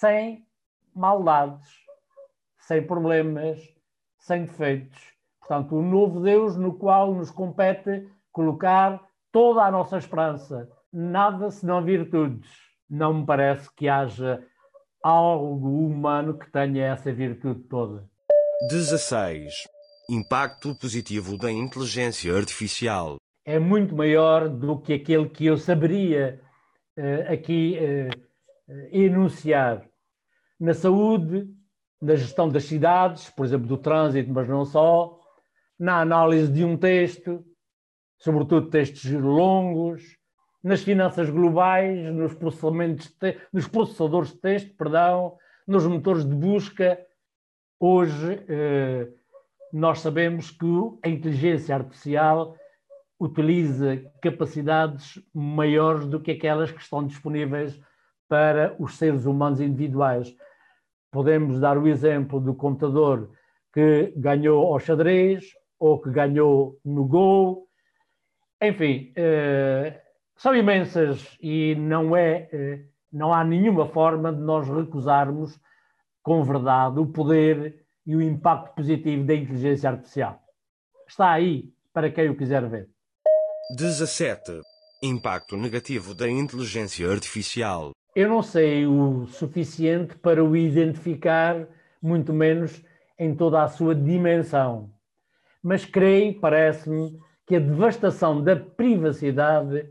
sem 0.00 0.46
maldades, 0.94 1.66
sem 2.58 2.82
problemas, 2.86 3.58
sem 4.18 4.44
defeitos. 4.44 4.98
Portanto, 5.40 5.76
um 5.76 5.88
novo 5.88 6.20
Deus 6.20 6.56
no 6.56 6.74
qual 6.74 7.14
nos 7.14 7.30
compete 7.30 8.08
colocar 8.32 9.00
toda 9.30 9.62
a 9.62 9.70
nossa 9.70 9.98
esperança, 9.98 10.68
nada 10.92 11.50
senão 11.50 11.84
virtudes. 11.84 12.50
Não 12.88 13.14
me 13.14 13.26
parece 13.26 13.68
que 13.76 13.88
haja 13.88 14.42
algo 15.02 15.86
humano 15.86 16.38
que 16.38 16.50
tenha 16.50 16.86
essa 16.86 17.12
virtude 17.12 17.60
toda. 17.64 18.08
16. 18.68 19.68
Impacto 20.08 20.74
positivo 20.74 21.36
da 21.36 21.50
inteligência 21.50 22.34
artificial. 22.34 23.16
É 23.44 23.58
muito 23.58 23.94
maior 23.94 24.48
do 24.48 24.78
que 24.80 24.92
aquele 24.92 25.28
que 25.28 25.46
eu 25.46 25.56
saberia 25.56 26.40
uh, 26.98 27.32
aqui 27.32 27.78
uh, 27.78 28.30
enunciar. 28.92 29.89
Na 30.60 30.74
saúde, 30.74 31.48
na 32.00 32.14
gestão 32.14 32.48
das 32.48 32.64
cidades, 32.64 33.30
por 33.30 33.46
exemplo, 33.46 33.66
do 33.66 33.78
trânsito, 33.78 34.30
mas 34.30 34.46
não 34.46 34.64
só, 34.64 35.18
na 35.78 36.00
análise 36.00 36.52
de 36.52 36.62
um 36.62 36.76
texto, 36.76 37.42
sobretudo 38.18 38.68
textos 38.68 39.10
longos, 39.10 40.02
nas 40.62 40.82
finanças 40.82 41.30
globais, 41.30 42.14
nos, 42.14 42.34
processamentos 42.34 43.16
nos 43.50 43.66
processadores 43.66 44.32
de 44.32 44.36
texto, 44.36 44.76
perdão, 44.76 45.38
nos 45.66 45.86
motores 45.86 46.24
de 46.24 46.34
busca. 46.34 47.00
Hoje, 47.78 48.44
eh, 48.46 49.08
nós 49.72 50.00
sabemos 50.00 50.50
que 50.50 50.66
a 51.02 51.08
inteligência 51.08 51.74
artificial 51.74 52.54
utiliza 53.18 54.02
capacidades 54.20 55.22
maiores 55.32 56.06
do 56.06 56.20
que 56.20 56.32
aquelas 56.32 56.70
que 56.70 56.82
estão 56.82 57.06
disponíveis 57.06 57.80
para 58.28 58.76
os 58.78 58.96
seres 58.96 59.24
humanos 59.24 59.60
individuais. 59.60 60.34
Podemos 61.10 61.60
dar 61.60 61.76
o 61.76 61.88
exemplo 61.88 62.40
do 62.40 62.54
computador 62.54 63.30
que 63.72 64.12
ganhou 64.16 64.72
ao 64.72 64.78
xadrez 64.78 65.44
ou 65.78 66.00
que 66.00 66.10
ganhou 66.10 66.78
no 66.84 67.06
Go. 67.06 67.66
Enfim, 68.62 69.12
eh, 69.16 70.00
são 70.36 70.54
imensas 70.54 71.36
e 71.40 71.74
não 71.74 72.16
é, 72.16 72.48
eh, 72.52 72.84
não 73.12 73.32
há 73.32 73.42
nenhuma 73.44 73.86
forma 73.88 74.32
de 74.32 74.40
nós 74.40 74.68
recusarmos 74.68 75.58
com 76.22 76.44
verdade 76.44 77.00
o 77.00 77.06
poder 77.06 77.84
e 78.06 78.14
o 78.14 78.22
impacto 78.22 78.74
positivo 78.74 79.24
da 79.24 79.34
inteligência 79.34 79.90
artificial. 79.90 80.40
Está 81.08 81.32
aí 81.32 81.72
para 81.92 82.10
quem 82.10 82.28
o 82.28 82.36
quiser 82.36 82.68
ver. 82.68 82.88
17. 83.76 84.60
Impacto 85.02 85.56
negativo 85.56 86.14
da 86.14 86.28
inteligência 86.28 87.10
artificial. 87.10 87.92
Eu 88.14 88.28
não 88.28 88.42
sei 88.42 88.86
o 88.86 89.26
suficiente 89.26 90.16
para 90.16 90.44
o 90.44 90.56
identificar, 90.56 91.68
muito 92.02 92.32
menos 92.32 92.84
em 93.18 93.34
toda 93.34 93.62
a 93.62 93.68
sua 93.68 93.94
dimensão. 93.94 94.90
Mas 95.62 95.84
creio, 95.84 96.40
parece-me, 96.40 97.18
que 97.46 97.56
a 97.56 97.60
devastação 97.60 98.42
da 98.42 98.56
privacidade 98.56 99.88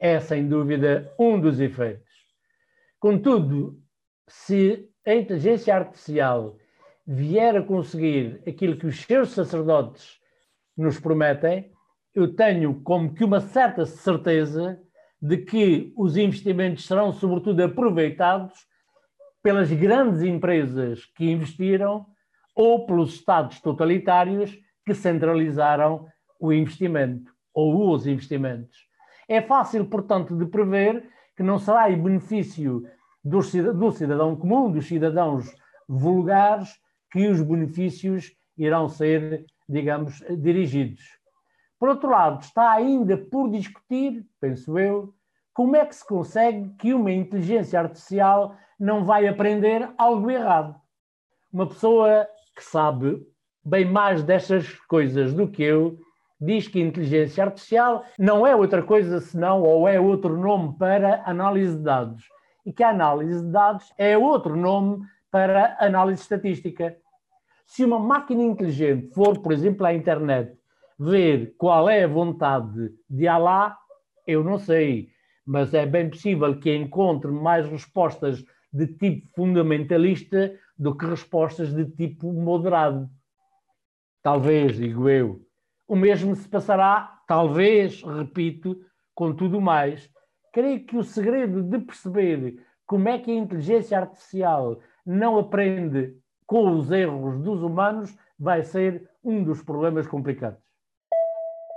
é, 0.00 0.18
sem 0.18 0.48
dúvida, 0.48 1.12
um 1.18 1.38
dos 1.38 1.60
efeitos. 1.60 2.08
Contudo, 2.98 3.78
se 4.26 4.88
a 5.06 5.14
inteligência 5.14 5.76
artificial 5.76 6.56
vier 7.06 7.56
a 7.56 7.62
conseguir 7.62 8.42
aquilo 8.48 8.76
que 8.76 8.86
os 8.86 9.02
seus 9.02 9.30
sacerdotes 9.30 10.18
nos 10.76 10.98
prometem, 10.98 11.70
eu 12.14 12.34
tenho 12.34 12.80
como 12.82 13.12
que 13.12 13.22
uma 13.22 13.40
certa 13.40 13.84
certeza 13.84 14.80
de 15.20 15.36
que 15.38 15.92
os 15.96 16.16
investimentos 16.16 16.86
serão, 16.86 17.12
sobretudo, 17.12 17.62
aproveitados 17.62 18.66
pelas 19.42 19.70
grandes 19.70 20.22
empresas 20.22 21.04
que 21.16 21.30
investiram 21.30 22.06
ou 22.54 22.86
pelos 22.86 23.14
Estados 23.14 23.60
totalitários 23.60 24.58
que 24.84 24.94
centralizaram 24.94 26.06
o 26.38 26.52
investimento 26.52 27.32
ou 27.52 27.90
os 27.90 28.06
investimentos. 28.06 28.76
É 29.28 29.40
fácil, 29.40 29.84
portanto, 29.86 30.36
de 30.36 30.46
prever 30.46 31.08
que 31.36 31.42
não 31.42 31.58
será 31.58 31.90
em 31.90 32.02
benefício 32.02 32.84
do 33.22 33.42
cidadão 33.42 34.34
comum, 34.36 34.70
dos 34.70 34.86
cidadãos 34.86 35.54
vulgares, 35.88 36.70
que 37.10 37.28
os 37.28 37.40
benefícios 37.40 38.32
irão 38.56 38.88
ser, 38.88 39.44
digamos, 39.68 40.22
dirigidos. 40.38 41.19
Por 41.80 41.88
outro 41.88 42.10
lado, 42.10 42.42
está 42.42 42.72
ainda 42.72 43.16
por 43.16 43.50
discutir, 43.50 44.26
penso 44.38 44.78
eu, 44.78 45.14
como 45.54 45.74
é 45.76 45.86
que 45.86 45.96
se 45.96 46.06
consegue 46.06 46.68
que 46.78 46.92
uma 46.92 47.10
inteligência 47.10 47.80
artificial 47.80 48.54
não 48.78 49.06
vai 49.06 49.26
aprender 49.26 49.88
algo 49.96 50.30
errado. 50.30 50.78
Uma 51.50 51.66
pessoa 51.66 52.28
que 52.54 52.62
sabe 52.62 53.26
bem 53.64 53.86
mais 53.86 54.22
destas 54.22 54.68
coisas 54.88 55.32
do 55.32 55.48
que 55.48 55.62
eu 55.62 55.98
diz 56.38 56.68
que 56.68 56.78
inteligência 56.78 57.44
artificial 57.44 58.04
não 58.18 58.46
é 58.46 58.54
outra 58.54 58.82
coisa 58.82 59.18
senão 59.18 59.62
ou 59.62 59.88
é 59.88 59.98
outro 59.98 60.36
nome 60.36 60.76
para 60.78 61.22
análise 61.24 61.78
de 61.78 61.82
dados 61.82 62.24
e 62.64 62.74
que 62.74 62.82
a 62.82 62.90
análise 62.90 63.42
de 63.42 63.50
dados 63.50 63.90
é 63.96 64.18
outro 64.18 64.54
nome 64.54 65.02
para 65.30 65.78
análise 65.80 66.20
estatística. 66.20 66.94
Se 67.64 67.86
uma 67.86 67.98
máquina 67.98 68.42
inteligente 68.42 69.14
for, 69.14 69.38
por 69.38 69.50
exemplo, 69.50 69.86
à 69.86 69.94
internet 69.94 70.59
ver 71.00 71.54
qual 71.56 71.88
é 71.88 72.04
a 72.04 72.08
vontade 72.08 72.92
de 73.08 73.26
Alá, 73.26 73.74
eu 74.26 74.44
não 74.44 74.58
sei, 74.58 75.08
mas 75.46 75.72
é 75.72 75.86
bem 75.86 76.10
possível 76.10 76.60
que 76.60 76.76
encontre 76.76 77.30
mais 77.30 77.66
respostas 77.66 78.44
de 78.70 78.86
tipo 78.86 79.26
fundamentalista 79.34 80.54
do 80.78 80.94
que 80.94 81.06
respostas 81.06 81.72
de 81.72 81.86
tipo 81.86 82.30
moderado. 82.30 83.08
Talvez, 84.22 84.76
digo 84.76 85.08
eu. 85.08 85.40
O 85.88 85.96
mesmo 85.96 86.36
se 86.36 86.46
passará, 86.46 87.22
talvez, 87.26 88.02
repito, 88.02 88.78
com 89.14 89.34
tudo 89.34 89.58
mais. 89.58 90.06
Creio 90.52 90.84
que 90.84 90.98
o 90.98 91.02
segredo 91.02 91.62
de 91.62 91.78
perceber 91.78 92.62
como 92.86 93.08
é 93.08 93.18
que 93.18 93.30
a 93.30 93.34
inteligência 93.34 93.98
artificial 93.98 94.78
não 95.06 95.38
aprende 95.38 96.14
com 96.46 96.72
os 96.72 96.90
erros 96.90 97.40
dos 97.40 97.62
humanos 97.62 98.14
vai 98.38 98.62
ser 98.62 99.08
um 99.24 99.42
dos 99.42 99.62
problemas 99.62 100.06
complicados. 100.06 100.69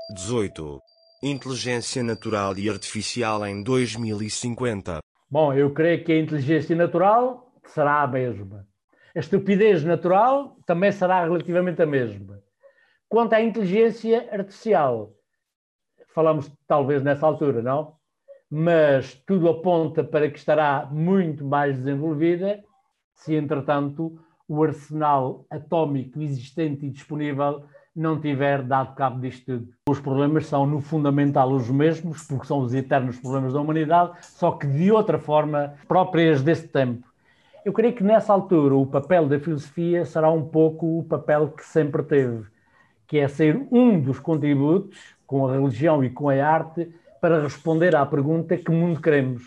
18. 0.10 0.82
Inteligência 1.24 2.04
natural 2.04 2.58
e 2.58 2.70
artificial 2.70 3.46
em 3.46 3.64
2050. 3.64 5.00
Bom, 5.30 5.54
eu 5.54 5.74
creio 5.74 6.04
que 6.04 6.12
a 6.12 6.20
inteligência 6.20 6.76
natural 6.76 7.54
será 7.66 8.02
a 8.02 8.08
mesma. 8.08 8.68
A 9.16 9.20
estupidez 9.20 9.84
natural 9.84 10.58
também 10.66 10.92
será 10.92 11.24
relativamente 11.24 11.82
a 11.82 11.86
mesma. 11.86 12.42
Quanto 13.08 13.34
à 13.34 13.42
inteligência 13.42 14.28
artificial, 14.32 15.14
falamos 16.14 16.52
talvez 16.68 17.02
nessa 17.02 17.26
altura, 17.26 17.62
não? 17.62 17.96
Mas 18.50 19.14
tudo 19.26 19.48
aponta 19.50 20.04
para 20.04 20.30
que 20.30 20.38
estará 20.38 20.88
muito 20.92 21.46
mais 21.46 21.78
desenvolvida 21.78 22.62
se, 23.16 23.34
entretanto, 23.36 24.20
o 24.48 24.64
arsenal 24.64 25.46
atómico 25.50 26.22
existente 26.22 26.86
e 26.86 26.90
disponível 26.90 27.64
não 27.96 28.20
tiver 28.20 28.64
dado 28.64 28.96
cabo 28.96 29.20
disto 29.20 29.46
tudo. 29.46 29.74
Os 29.88 30.00
problemas 30.00 30.48
são, 30.48 30.66
no 30.66 30.82
fundamental, 30.82 31.52
os 31.52 31.70
mesmos, 31.70 32.24
porque 32.24 32.48
são 32.48 32.60
os 32.60 32.74
eternos 32.74 33.20
problemas 33.20 33.54
da 33.54 33.62
humanidade, 33.62 34.14
só 34.22 34.52
que 34.52 34.66
de 34.66 34.92
outra 34.92 35.20
forma, 35.20 35.76
próprias 35.88 36.42
desse 36.42 36.68
tempo. 36.68 37.08
Eu 37.64 37.72
creio 37.72 37.94
que 37.94 38.04
nessa 38.04 38.34
altura 38.34 38.76
o 38.76 38.86
papel 38.86 39.28
da 39.28 39.40
filosofia 39.40 40.04
será 40.06 40.30
um 40.30 40.44
pouco 40.44 41.00
o 41.00 41.04
papel 41.04 41.50
que 41.50 41.64
sempre 41.64 42.04
teve, 42.04 42.46
que 43.08 43.20
é 43.20 43.28
ser 43.28 43.56
um 43.72 44.00
dos 44.00 44.20
contributos 44.20 45.00
com 45.26 45.48
a 45.48 45.54
religião 45.54 46.04
e 46.04 46.10
com 46.10 46.30
a 46.30 46.46
arte 46.46 46.94
para 47.22 47.42
responder 47.42 47.96
à 47.96 48.06
pergunta 48.06 48.58
que 48.58 48.70
mundo 48.70 49.00
queremos. 49.00 49.44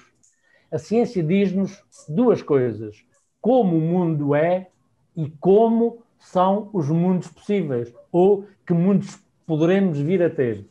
A 0.73 0.79
ciência 0.79 1.23
diz-nos 1.23 1.85
duas 2.09 2.41
coisas: 2.41 3.05
como 3.41 3.77
o 3.77 3.81
mundo 3.81 4.35
é 4.35 4.69
e 5.15 5.29
como 5.39 6.03
são 6.19 6.71
os 6.73 6.89
mundos 6.89 7.29
possíveis 7.29 7.93
ou 8.11 8.47
que 8.67 8.73
mundos 8.73 9.19
poderemos 9.47 9.99
vir 9.99 10.23
a 10.23 10.31
ter. 10.31 10.65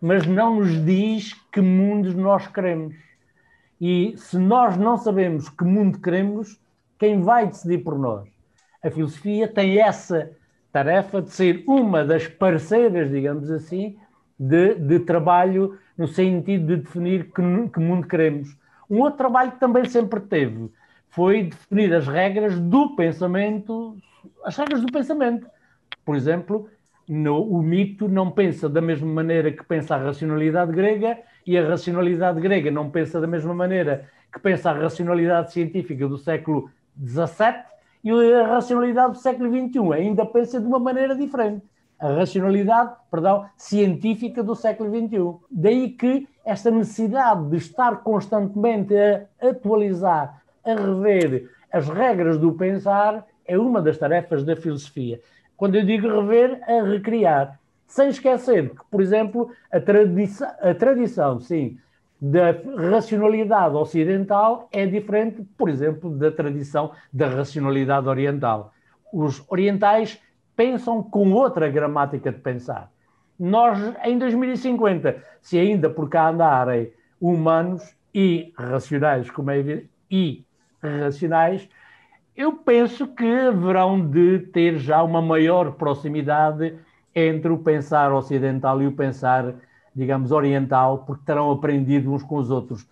Mas 0.00 0.26
não 0.26 0.56
nos 0.56 0.84
diz 0.84 1.34
que 1.50 1.60
mundos 1.60 2.14
nós 2.14 2.46
queremos. 2.46 2.94
E 3.80 4.14
se 4.16 4.38
nós 4.38 4.76
não 4.76 4.96
sabemos 4.96 5.48
que 5.48 5.64
mundo 5.64 6.00
queremos, 6.00 6.60
quem 6.98 7.20
vai 7.20 7.46
decidir 7.46 7.78
por 7.78 7.98
nós? 7.98 8.28
A 8.82 8.90
filosofia 8.90 9.48
tem 9.48 9.78
essa 9.78 10.30
tarefa 10.72 11.22
de 11.22 11.30
ser 11.30 11.64
uma 11.66 12.04
das 12.04 12.26
parceiras, 12.26 13.10
digamos 13.10 13.50
assim, 13.50 13.96
de, 14.38 14.74
de 14.74 15.00
trabalho 15.00 15.78
no 15.96 16.06
sentido 16.06 16.66
de 16.66 16.82
definir 16.82 17.24
que, 17.32 17.42
que, 17.72 17.80
mundo 17.80 18.06
queremos. 18.06 18.56
Um 18.88 19.00
outro 19.00 19.18
trabalho 19.18 19.52
que 19.52 19.60
também 19.60 19.84
sempre 19.84 20.20
teve 20.20 20.70
foi 21.10 21.44
definir 21.44 21.94
as 21.94 22.06
regras 22.06 22.58
do 22.58 22.94
pensamento, 22.94 23.96
as 24.44 24.56
regras 24.56 24.80
do 24.80 24.92
pensamento. 24.92 25.46
Por 26.04 26.16
exemplo, 26.16 26.68
no, 27.08 27.42
o 27.42 27.62
mito 27.62 28.08
não 28.08 28.30
pensa 28.30 28.68
da 28.68 28.80
mesma 28.80 29.06
maneira 29.06 29.50
que 29.50 29.64
pensa 29.64 29.94
a 29.94 29.98
racionalidade 29.98 30.72
grega 30.72 31.18
e 31.46 31.56
a 31.56 31.66
racionalidade 31.66 32.40
grega 32.40 32.70
não 32.70 32.90
pensa 32.90 33.20
da 33.20 33.26
mesma 33.26 33.54
maneira 33.54 34.08
que 34.32 34.38
pensa 34.38 34.70
a 34.70 34.74
racionalidade 34.74 35.52
científica 35.52 36.06
do 36.06 36.18
século 36.18 36.70
17 36.94 37.64
e 38.04 38.10
a 38.34 38.46
racionalidade 38.46 39.12
do 39.12 39.18
século 39.18 39.50
XXI 39.50 39.92
ainda 39.92 40.26
pensa 40.26 40.60
de 40.60 40.66
uma 40.66 40.78
maneira 40.78 41.16
diferente. 41.16 41.64
A 41.98 42.12
racionalidade, 42.12 42.94
perdão, 43.10 43.46
científica 43.56 44.42
do 44.42 44.54
século 44.54 44.90
XXI. 44.90 45.46
Daí 45.50 45.90
que 45.90 46.28
esta 46.44 46.70
necessidade 46.70 47.48
de 47.48 47.56
estar 47.56 48.02
constantemente 48.02 48.94
a 48.96 49.48
atualizar, 49.48 50.42
a 50.68 50.74
rever 50.74 51.50
as 51.72 51.88
regras 51.88 52.38
do 52.38 52.52
pensar 52.52 53.26
é 53.46 53.58
uma 53.58 53.80
das 53.80 53.98
tarefas 53.98 54.44
da 54.44 54.56
filosofia. 54.56 55.20
Quando 55.56 55.74
eu 55.76 55.84
digo 55.84 56.08
rever, 56.08 56.60
a 56.68 56.82
recriar. 56.82 57.58
Sem 57.86 58.08
esquecer 58.08 58.70
que, 58.70 58.84
por 58.90 59.00
exemplo, 59.00 59.50
a, 59.72 59.80
tradição, 59.80 60.48
a 60.60 60.74
tradição, 60.74 61.40
sim, 61.40 61.78
da 62.20 62.54
racionalidade 62.90 63.74
ocidental 63.74 64.68
é 64.70 64.84
diferente, 64.84 65.42
por 65.56 65.68
exemplo, 65.68 66.10
da 66.10 66.30
tradição 66.30 66.92
da 67.12 67.28
racionalidade 67.28 68.06
oriental. 68.08 68.72
Os 69.12 69.42
orientais 69.48 70.20
pensam 70.54 71.02
com 71.02 71.32
outra 71.32 71.68
gramática 71.68 72.30
de 72.30 72.38
pensar. 72.38 72.90
Nós, 73.38 73.78
em 74.04 74.18
2050, 74.18 75.22
se 75.40 75.58
ainda 75.58 75.88
por 75.88 76.10
cá 76.10 76.28
andarem 76.28 76.92
humanos 77.20 77.94
e 78.12 78.52
racionais, 78.56 79.30
como 79.30 79.50
é 79.50 79.58
evidente, 79.58 79.90
e 80.10 80.44
racionais, 80.82 81.68
eu 82.36 82.52
penso 82.52 83.06
que 83.08 83.26
haverão 83.26 84.00
de 84.00 84.38
ter 84.38 84.78
já 84.78 85.02
uma 85.02 85.20
maior 85.20 85.72
proximidade 85.72 86.76
entre 87.14 87.50
o 87.50 87.58
pensar 87.58 88.12
ocidental 88.12 88.80
e 88.80 88.86
o 88.86 88.92
pensar 88.92 89.54
digamos, 89.98 90.30
oriental, 90.30 90.98
porque 90.98 91.24
terão 91.24 91.50
aprendido 91.50 92.12
uns 92.12 92.22
com 92.22 92.36
os 92.36 92.50
outros. 92.50 92.88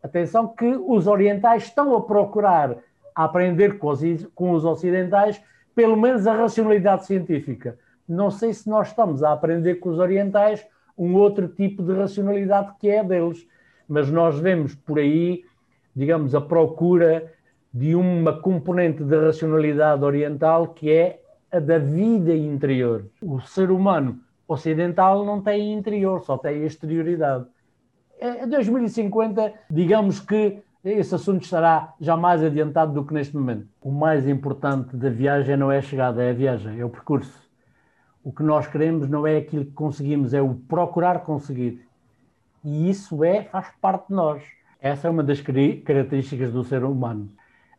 Atenção 0.00 0.46
que 0.46 0.76
os 0.86 1.08
orientais 1.08 1.64
estão 1.64 1.96
a 1.96 2.02
procurar 2.02 2.76
aprender 3.12 3.78
com 3.78 3.88
os, 3.88 4.00
com 4.34 4.52
os 4.52 4.64
ocidentais 4.64 5.42
pelo 5.74 5.96
menos 5.96 6.28
a 6.28 6.34
racionalidade 6.34 7.06
científica. 7.06 7.76
Não 8.08 8.30
sei 8.30 8.52
se 8.52 8.68
nós 8.68 8.88
estamos 8.88 9.24
a 9.24 9.32
aprender 9.32 9.76
com 9.76 9.88
os 9.88 9.98
orientais 9.98 10.64
um 10.96 11.14
outro 11.14 11.48
tipo 11.48 11.82
de 11.82 11.92
racionalidade 11.92 12.72
que 12.78 12.88
é 12.88 13.02
deles, 13.02 13.44
mas 13.88 14.08
nós 14.08 14.38
vemos 14.38 14.76
por 14.76 15.00
aí, 15.00 15.42
digamos, 15.94 16.34
a 16.34 16.40
procura 16.40 17.32
de 17.72 17.94
uma 17.94 18.32
componente 18.40 19.02
de 19.02 19.16
racionalidade 19.16 20.04
oriental 20.04 20.68
que 20.68 20.90
é 20.90 21.20
a 21.50 21.58
da 21.58 21.78
vida 21.78 22.34
interior. 22.34 23.06
O 23.20 23.40
ser 23.40 23.70
humano 23.70 24.20
ocidental 24.46 25.24
não 25.24 25.40
tem 25.42 25.72
interior, 25.72 26.20
só 26.22 26.36
tem 26.36 26.64
exterioridade. 26.64 27.46
Em 28.20 28.48
2050, 28.48 29.52
digamos 29.70 30.20
que 30.20 30.62
esse 30.84 31.14
assunto 31.14 31.42
estará 31.42 31.94
já 31.98 32.16
mais 32.16 32.42
adiantado 32.42 32.92
do 32.92 33.04
que 33.04 33.14
neste 33.14 33.34
momento. 33.36 33.66
O 33.80 33.90
mais 33.90 34.28
importante 34.28 34.96
da 34.96 35.08
viagem 35.08 35.56
não 35.56 35.72
é 35.72 35.78
a 35.78 35.82
chegada, 35.82 36.22
é 36.22 36.30
a 36.30 36.34
viagem, 36.34 36.78
é 36.78 36.84
o 36.84 36.90
percurso. 36.90 37.42
O 38.22 38.32
que 38.32 38.42
nós 38.42 38.66
queremos 38.66 39.08
não 39.08 39.26
é 39.26 39.38
aquilo 39.38 39.64
que 39.64 39.72
conseguimos, 39.72 40.34
é 40.34 40.42
o 40.42 40.54
procurar 40.54 41.20
conseguir. 41.20 41.86
E 42.62 42.88
isso 42.88 43.22
é, 43.24 43.44
faz 43.44 43.68
parte 43.80 44.08
de 44.08 44.14
nós. 44.14 44.42
Essa 44.84 45.08
é 45.08 45.10
uma 45.10 45.22
das 45.22 45.40
características 45.40 46.52
do 46.52 46.62
ser 46.62 46.84
humano. 46.84 47.30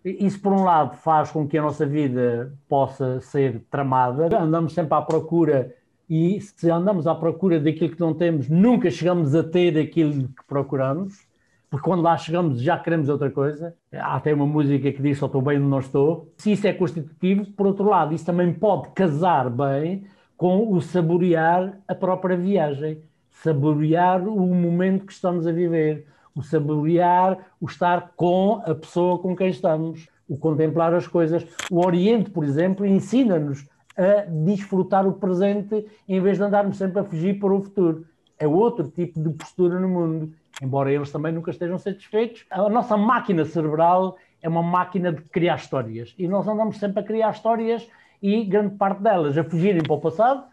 Isso, 0.03 0.41
por 0.41 0.51
um 0.51 0.63
lado, 0.63 0.97
faz 0.97 1.29
com 1.29 1.47
que 1.47 1.55
a 1.55 1.61
nossa 1.61 1.85
vida 1.85 2.51
possa 2.67 3.21
ser 3.21 3.61
tramada. 3.69 4.35
Andamos 4.37 4.73
sempre 4.73 4.95
à 4.95 5.01
procura, 5.03 5.71
e 6.09 6.41
se 6.41 6.67
andamos 6.69 7.05
à 7.05 7.13
procura 7.13 7.59
daquilo 7.59 7.91
que 7.91 7.99
não 7.99 8.13
temos, 8.13 8.49
nunca 8.49 8.89
chegamos 8.89 9.35
a 9.35 9.43
ter 9.43 9.77
aquilo 9.77 10.29
que 10.29 10.43
procuramos 10.47 11.25
porque 11.69 11.89
quando 11.89 12.03
lá 12.03 12.15
chegamos 12.15 12.61
já 12.61 12.77
queremos 12.77 13.09
outra 13.09 13.29
coisa. 13.29 13.75
Há 13.91 14.15
até 14.15 14.33
uma 14.33 14.45
música 14.45 14.91
que 14.93 15.01
diz 15.01 15.17
só 15.17 15.25
estou 15.25 15.41
bem 15.41 15.57
onde 15.57 15.67
não 15.67 15.79
estou. 15.79 16.31
Se 16.37 16.53
isso 16.53 16.65
é 16.65 16.71
constitutivo, 16.71 17.51
por 17.51 17.67
outro 17.67 17.85
lado, 17.85 18.13
isso 18.13 18.25
também 18.25 18.53
pode 18.53 18.91
casar 18.91 19.49
bem 19.49 20.05
com 20.37 20.71
o 20.71 20.81
saborear 20.81 21.77
a 21.85 21.93
própria 21.93 22.37
viagem, 22.37 23.01
saborear 23.29 24.25
o 24.25 24.55
momento 24.55 25.05
que 25.05 25.11
estamos 25.11 25.45
a 25.45 25.51
viver, 25.51 26.07
o 26.36 26.43
saborear 26.43 27.38
o 27.61 27.65
estar 27.65 28.11
com 28.15 28.61
a 28.65 28.75
pessoa 28.75 29.19
com 29.19 29.36
quem 29.36 29.49
estamos, 29.49 30.07
o 30.27 30.38
contemplar 30.38 30.93
as 30.93 31.07
coisas. 31.07 31.45
O 31.71 31.86
Oriente, 31.86 32.29
por 32.29 32.43
exemplo, 32.43 32.86
ensina-nos 32.86 33.65
a 33.97 34.25
desfrutar 34.29 35.07
o 35.07 35.13
presente 35.13 35.86
em 36.07 36.19
vez 36.19 36.38
de 36.38 36.43
andarmos 36.43 36.77
sempre 36.77 36.99
a 36.99 37.03
fugir 37.03 37.39
para 37.39 37.53
o 37.53 37.61
futuro. 37.61 38.05
É 38.38 38.45
outro 38.45 38.89
tipo 38.89 39.21
de 39.21 39.29
postura 39.29 39.79
no 39.79 39.88
mundo 39.88 40.33
embora 40.61 40.91
eles 40.91 41.11
também 41.11 41.31
nunca 41.31 41.51
estejam 41.51 41.77
satisfeitos. 41.77 42.45
A 42.49 42.69
nossa 42.69 42.95
máquina 42.95 43.45
cerebral 43.45 44.17
é 44.41 44.47
uma 44.47 44.63
máquina 44.63 45.11
de 45.11 45.21
criar 45.23 45.55
histórias 45.55 46.13
e 46.17 46.27
nós 46.27 46.47
andamos 46.47 46.77
sempre 46.77 46.99
a 46.99 47.03
criar 47.03 47.31
histórias 47.31 47.88
e 48.21 48.43
grande 48.45 48.75
parte 48.75 49.01
delas 49.01 49.38
a 49.38 49.43
fugirem 49.43 49.83
para 49.83 49.93
o 49.93 49.99
passado, 49.99 50.43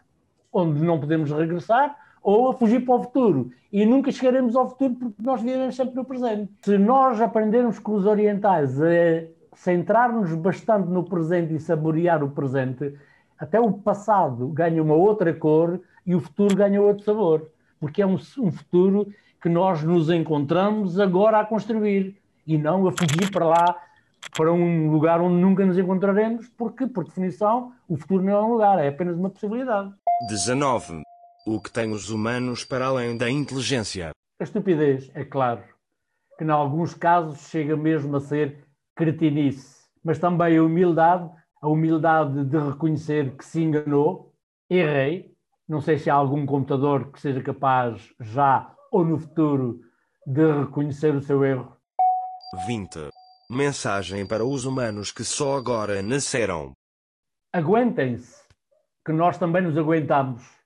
onde 0.51 0.83
não 0.83 0.99
podemos 0.99 1.31
regressar, 1.31 1.95
ou 2.23 2.49
a 2.49 2.53
fugir 2.53 2.85
para 2.85 2.95
o 2.95 3.03
futuro. 3.03 3.51
E 3.71 3.85
nunca 3.85 4.11
chegaremos 4.11 4.55
ao 4.55 4.69
futuro 4.69 4.95
porque 4.95 5.21
nós 5.21 5.41
vivemos 5.41 5.75
sempre 5.75 5.95
no 5.95 6.05
presente. 6.05 6.51
Se 6.61 6.77
nós 6.77 7.19
aprendermos 7.19 7.77
com 7.77 7.93
os 7.93 8.05
orientais 8.05 8.81
a 8.81 9.25
centrar-nos 9.55 10.33
bastante 10.33 10.89
no 10.89 11.03
presente 11.03 11.53
e 11.53 11.59
saborear 11.59 12.23
o 12.23 12.29
presente, 12.29 12.95
até 13.37 13.59
o 13.59 13.71
passado 13.73 14.47
ganha 14.47 14.81
uma 14.81 14.95
outra 14.95 15.33
cor 15.33 15.81
e 16.05 16.15
o 16.15 16.19
futuro 16.19 16.55
ganha 16.55 16.81
outro 16.81 17.03
sabor. 17.03 17.49
Porque 17.79 18.01
é 18.01 18.05
um, 18.05 18.15
um 18.39 18.51
futuro 18.51 19.07
que 19.41 19.49
nós 19.49 19.83
nos 19.83 20.09
encontramos 20.09 20.99
agora 20.99 21.39
a 21.39 21.45
construir 21.45 22.15
e 22.47 22.57
não 22.57 22.87
a 22.87 22.91
fugir 22.91 23.29
para 23.31 23.45
lá, 23.45 23.75
para 24.35 24.53
um 24.53 24.89
lugar 24.89 25.19
onde 25.19 25.35
nunca 25.35 25.65
nos 25.65 25.77
encontraremos, 25.77 26.47
porque, 26.57 26.87
por 26.87 27.03
definição, 27.03 27.73
o 27.87 27.97
futuro 27.97 28.23
não 28.23 28.31
é 28.31 28.41
um 28.41 28.51
lugar, 28.53 28.79
é 28.79 28.87
apenas 28.87 29.17
uma 29.17 29.29
possibilidade. 29.29 29.91
19. 30.29 31.03
O 31.45 31.59
que 31.59 31.69
tem 31.69 31.91
os 31.91 32.09
humanos 32.09 32.63
para 32.63 32.85
além 32.85 33.17
da 33.17 33.29
inteligência? 33.29 34.11
A 34.39 34.43
estupidez, 34.45 35.11
é 35.13 35.25
claro, 35.25 35.61
que 36.37 36.45
em 36.45 36.49
alguns 36.49 36.93
casos 36.93 37.49
chega 37.49 37.75
mesmo 37.75 38.15
a 38.15 38.21
ser 38.21 38.65
cretinice, 38.95 39.83
mas 40.01 40.17
também 40.17 40.57
a 40.57 40.63
humildade, 40.63 41.29
a 41.61 41.67
humildade 41.67 42.45
de 42.45 42.57
reconhecer 42.57 43.35
que 43.35 43.43
se 43.43 43.61
enganou, 43.61 44.33
errei, 44.69 45.35
não 45.67 45.81
sei 45.81 45.97
se 45.97 46.09
há 46.09 46.13
algum 46.13 46.45
computador 46.45 47.11
que 47.11 47.19
seja 47.19 47.43
capaz 47.43 48.09
já 48.21 48.73
ou 48.89 49.03
no 49.03 49.19
futuro 49.19 49.81
de 50.25 50.49
reconhecer 50.61 51.13
o 51.13 51.21
seu 51.21 51.43
erro? 51.43 51.75
20. 52.65 53.09
Mensagem 53.51 54.25
para 54.25 54.45
os 54.45 54.63
humanos 54.63 55.11
que 55.11 55.25
só 55.25 55.57
agora 55.57 56.01
nasceram. 56.01 56.71
Aguentem-se, 57.51 58.41
que 59.05 59.11
nós 59.11 59.37
também 59.37 59.61
nos 59.61 59.77
aguentamos. 59.77 60.62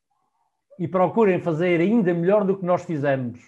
E 0.79 0.87
procurem 0.87 1.39
fazer 1.39 1.79
ainda 1.81 2.13
melhor 2.13 2.43
do 2.43 2.57
que 2.57 2.65
nós 2.65 2.83
fizemos. 2.83 3.39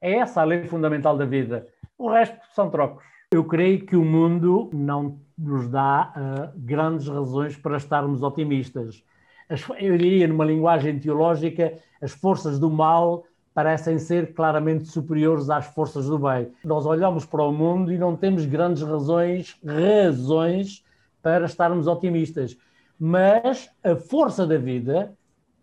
É 0.00 0.14
essa 0.14 0.40
a 0.40 0.44
lei 0.44 0.64
fundamental 0.64 1.16
da 1.16 1.24
vida. 1.24 1.66
O 1.96 2.10
resto 2.10 2.38
são 2.54 2.70
trocos. 2.70 3.04
Eu 3.32 3.44
creio 3.44 3.84
que 3.84 3.96
o 3.96 4.04
mundo 4.04 4.70
não 4.72 5.20
nos 5.36 5.68
dá 5.68 6.12
uh, 6.16 6.52
grandes 6.56 7.08
razões 7.08 7.56
para 7.56 7.76
estarmos 7.76 8.22
otimistas. 8.22 9.02
As, 9.48 9.66
eu 9.78 9.96
diria, 9.96 10.28
numa 10.28 10.44
linguagem 10.44 10.98
teológica, 10.98 11.74
as 12.00 12.12
forças 12.12 12.58
do 12.58 12.70
mal 12.70 13.24
parecem 13.52 13.98
ser 13.98 14.34
claramente 14.34 14.86
superiores 14.86 15.50
às 15.50 15.66
forças 15.66 16.06
do 16.06 16.18
bem. 16.18 16.52
Nós 16.64 16.86
olhamos 16.86 17.26
para 17.26 17.42
o 17.42 17.52
mundo 17.52 17.92
e 17.92 17.98
não 17.98 18.14
temos 18.16 18.46
grandes 18.46 18.82
razões, 18.82 19.56
razões 19.66 20.84
para 21.20 21.46
estarmos 21.46 21.88
otimistas. 21.88 22.56
Mas 22.98 23.68
a 23.82 23.96
força 23.96 24.46
da 24.46 24.58
vida 24.58 25.12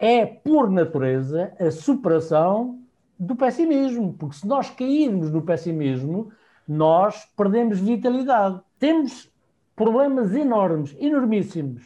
é, 0.06 0.24
por 0.24 0.70
natureza, 0.70 1.52
a 1.60 1.72
superação 1.72 2.78
do 3.18 3.36
pessimismo, 3.36 4.14
porque 4.14 4.36
se 4.36 4.48
nós 4.48 4.70
cairmos 4.70 5.32
no 5.32 5.42
pessimismo, 5.42 6.32
nós 6.68 7.26
perdemos 7.36 7.80
vitalidade. 7.80 8.62
Temos 8.78 9.28
problemas 9.76 10.32
enormes, 10.36 10.96
enormíssimos. 11.00 11.82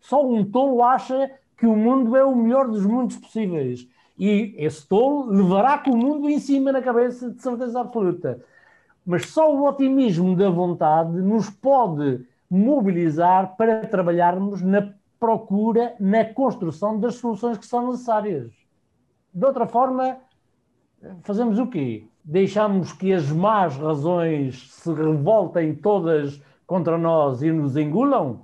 Só 0.00 0.26
um 0.26 0.42
tolo 0.50 0.82
acha 0.82 1.30
que 1.58 1.66
o 1.66 1.76
mundo 1.76 2.16
é 2.16 2.24
o 2.24 2.34
melhor 2.34 2.68
dos 2.68 2.86
mundos 2.86 3.18
possíveis 3.18 3.86
e 4.18 4.54
esse 4.56 4.88
tolo 4.88 5.26
levará 5.26 5.76
com 5.76 5.90
o 5.90 5.96
mundo 5.96 6.26
em 6.26 6.38
cima 6.38 6.72
na 6.72 6.80
cabeça, 6.80 7.30
de 7.30 7.42
certeza 7.42 7.80
absoluta. 7.82 8.42
Mas 9.04 9.26
só 9.26 9.54
o 9.54 9.68
otimismo 9.68 10.34
da 10.34 10.48
vontade 10.48 11.20
nos 11.20 11.50
pode 11.50 12.24
mobilizar 12.50 13.56
para 13.58 13.86
trabalharmos 13.86 14.62
na 14.62 14.94
procura, 15.18 15.94
na 15.98 16.24
construção 16.24 16.98
das 16.98 17.16
soluções 17.16 17.58
que 17.58 17.66
são 17.66 17.90
necessárias. 17.90 18.52
De 19.32 19.44
outra 19.44 19.66
forma, 19.66 20.18
fazemos 21.22 21.58
o 21.58 21.66
quê? 21.66 22.04
Deixamos 22.24 22.92
que 22.92 23.12
as 23.12 23.30
más 23.30 23.76
razões 23.76 24.70
se 24.72 24.92
revoltem 24.92 25.74
todas 25.74 26.40
contra 26.66 26.98
nós 26.98 27.42
e 27.42 27.50
nos 27.50 27.76
engulam? 27.76 28.42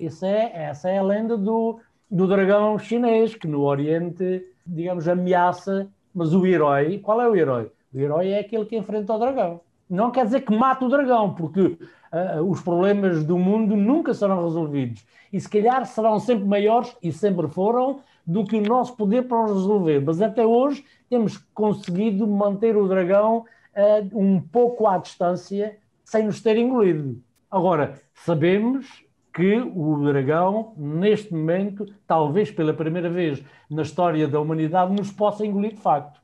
Essa 0.00 0.26
é, 0.26 0.64
essa 0.64 0.88
é 0.88 0.98
a 0.98 1.02
lenda 1.02 1.36
do, 1.36 1.78
do 2.10 2.26
dragão 2.26 2.78
chinês, 2.78 3.34
que 3.34 3.46
no 3.46 3.62
Oriente 3.62 4.44
digamos, 4.66 5.08
ameaça, 5.08 5.88
mas 6.14 6.32
o 6.32 6.46
herói, 6.46 6.98
qual 6.98 7.20
é 7.20 7.28
o 7.28 7.36
herói? 7.36 7.70
O 7.92 7.98
herói 7.98 8.28
é 8.30 8.40
aquele 8.40 8.64
que 8.64 8.76
enfrenta 8.76 9.12
o 9.12 9.18
dragão. 9.18 9.60
Não 9.88 10.10
quer 10.10 10.24
dizer 10.24 10.40
que 10.40 10.56
mata 10.56 10.84
o 10.84 10.88
dragão, 10.88 11.34
porque 11.34 11.78
uh, 12.14 12.42
os 12.48 12.60
problemas 12.60 13.24
do 13.24 13.36
mundo 13.36 13.76
nunca 13.76 14.14
serão 14.14 14.44
resolvidos. 14.44 15.04
E 15.32 15.40
se 15.40 15.48
calhar 15.48 15.84
serão 15.84 16.20
sempre 16.20 16.44
maiores, 16.44 16.96
e 17.02 17.10
sempre 17.12 17.48
foram, 17.48 18.00
do 18.24 18.44
que 18.44 18.56
o 18.56 18.62
nosso 18.62 18.96
poder 18.96 19.26
para 19.26 19.44
os 19.44 19.52
resolver. 19.52 20.00
Mas 20.00 20.22
até 20.22 20.46
hoje 20.46 20.84
temos 21.10 21.36
conseguido 21.52 22.26
manter 22.26 22.76
o 22.76 22.86
dragão 22.86 23.38
uh, 23.74 24.18
um 24.18 24.40
pouco 24.40 24.86
à 24.86 24.96
distância, 24.98 25.76
sem 26.04 26.24
nos 26.24 26.40
ter 26.40 26.56
engolido. 26.56 27.20
Agora, 27.50 28.00
sabemos 28.14 29.04
que 29.34 29.56
o 29.74 29.98
dragão, 30.04 30.72
neste 30.76 31.34
momento, 31.34 31.86
talvez 32.06 32.52
pela 32.52 32.72
primeira 32.72 33.10
vez 33.10 33.42
na 33.68 33.82
história 33.82 34.28
da 34.28 34.40
humanidade, 34.40 34.94
nos 34.94 35.10
possa 35.10 35.44
engolir 35.44 35.72
de 35.72 35.80
facto. 35.80 36.20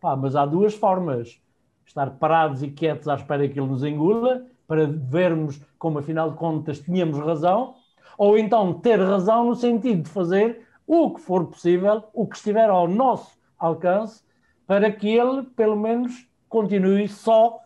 Pá, 0.00 0.16
mas 0.16 0.34
há 0.34 0.46
duas 0.46 0.74
formas: 0.74 1.38
estar 1.84 2.10
parados 2.12 2.62
e 2.62 2.68
quietos 2.68 3.08
à 3.08 3.14
espera 3.14 3.46
que 3.46 3.60
ele 3.60 3.68
nos 3.68 3.84
engula, 3.84 4.46
para 4.66 4.86
vermos 4.86 5.60
como, 5.78 5.98
afinal 5.98 6.30
de 6.30 6.36
contas, 6.36 6.80
tínhamos 6.80 7.18
razão, 7.18 7.74
ou 8.18 8.38
então 8.38 8.72
ter 8.74 8.98
razão 8.98 9.46
no 9.46 9.54
sentido 9.54 10.02
de 10.02 10.10
fazer 10.10 10.66
o 10.86 11.10
que 11.10 11.20
for 11.20 11.46
possível, 11.46 12.04
o 12.12 12.26
que 12.26 12.36
estiver 12.36 12.70
ao 12.70 12.88
nosso 12.88 13.36
alcance, 13.58 14.22
para 14.66 14.90
que 14.90 15.08
ele, 15.08 15.42
pelo 15.56 15.76
menos, 15.76 16.28
continue 16.48 17.08
só, 17.08 17.58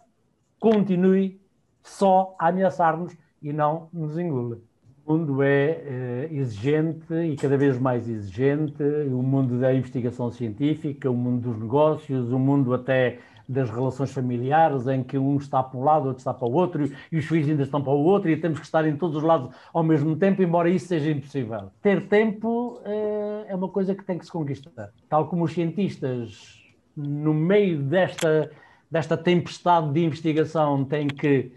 continue 0.59 1.41
só 1.83 2.35
a 2.39 2.49
ameaçar-nos 2.49 3.17
e 3.43 3.53
não 3.53 3.89
nos 3.93 4.19
engula. 4.19 4.59
O 5.05 5.15
mundo 5.15 5.43
é 5.43 6.29
uh, 6.31 6.35
exigente 6.35 7.13
e 7.13 7.35
cada 7.37 7.57
vez 7.57 7.79
mais 7.79 8.09
exigente, 8.09 8.83
o 8.83 9.23
mundo 9.23 9.59
da 9.59 9.75
investigação 9.75 10.31
científica, 10.31 11.11
o 11.11 11.15
mundo 11.15 11.51
dos 11.51 11.61
negócios, 11.61 12.31
o 12.31 12.39
mundo 12.39 12.73
até 12.73 13.19
das 13.51 13.69
relações 13.69 14.13
familiares, 14.13 14.87
em 14.87 15.03
que 15.03 15.19
um 15.19 15.37
está 15.37 15.61
para 15.61 15.77
um 15.77 15.83
lado, 15.83 16.07
outro 16.07 16.21
está 16.21 16.33
para 16.33 16.47
o 16.47 16.53
outro, 16.53 16.89
e 17.11 17.19
os 17.19 17.25
filhos 17.25 17.49
ainda 17.49 17.65
estão 17.65 17.83
para 17.83 17.93
o 17.93 18.05
outro, 18.05 18.31
e 18.31 18.37
temos 18.37 18.61
que 18.61 18.65
estar 18.65 18.87
em 18.87 18.97
todos 18.97 19.17
os 19.17 19.23
lados 19.25 19.51
ao 19.75 19.83
mesmo 19.83 20.15
tempo, 20.15 20.41
embora 20.41 20.71
isso 20.71 20.87
seja 20.87 21.11
impossível. 21.11 21.73
Ter 21.83 22.07
tempo 22.07 22.81
uh, 22.85 23.45
é 23.49 23.55
uma 23.55 23.69
coisa 23.69 23.93
que 23.93 24.05
tem 24.05 24.17
que 24.17 24.25
se 24.25 24.31
conquistar. 24.31 24.91
Tal 25.09 25.27
como 25.27 25.45
os 25.45 25.53
cientistas, 25.53 26.63
no 26.97 27.35
meio 27.35 27.83
desta, 27.83 28.53
desta 28.89 29.17
tempestade 29.17 29.93
de 29.93 30.05
investigação, 30.05 30.85
têm 30.85 31.09
que 31.09 31.51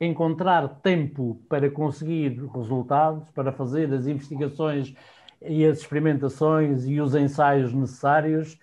encontrar 0.00 0.66
tempo 0.82 1.38
para 1.46 1.70
conseguir 1.70 2.42
resultados, 2.54 3.28
para 3.30 3.52
fazer 3.52 3.92
as 3.92 4.06
investigações 4.06 4.94
e 5.42 5.62
as 5.66 5.80
experimentações 5.80 6.86
e 6.86 7.02
os 7.02 7.14
ensaios 7.14 7.74
necessários, 7.74 8.58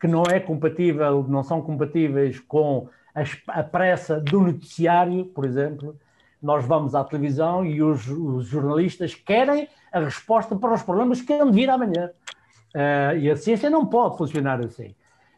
que 0.00 0.06
não 0.06 0.22
é 0.24 0.38
compatível, 0.38 1.24
não 1.28 1.42
são 1.42 1.60
compatíveis 1.60 2.38
com 2.40 2.88
a, 3.48 3.62
pressa 3.62 4.20
do 4.20 4.40
noticiário, 4.40 5.26
por 5.26 5.44
exemplo. 5.44 5.96
Nós 6.42 6.64
vamos 6.64 6.94
à 6.94 7.04
televisão 7.04 7.64
e 7.64 7.82
os, 7.82 8.08
os 8.08 8.46
jornalistas 8.46 9.14
querem 9.14 9.68
a 9.92 10.00
resposta 10.00 10.56
para 10.56 10.74
os 10.74 10.82
problemas 10.82 11.20
que 11.20 11.32
hão 11.32 11.50
de 11.50 11.56
vir 11.56 11.70
amanhã. 11.70 12.10
Uh, 12.74 13.16
e 13.18 13.30
a 13.30 13.36
ciência 13.36 13.68
não 13.68 13.86
pode 13.86 14.16
funcionar 14.16 14.60
assim. 14.60 14.94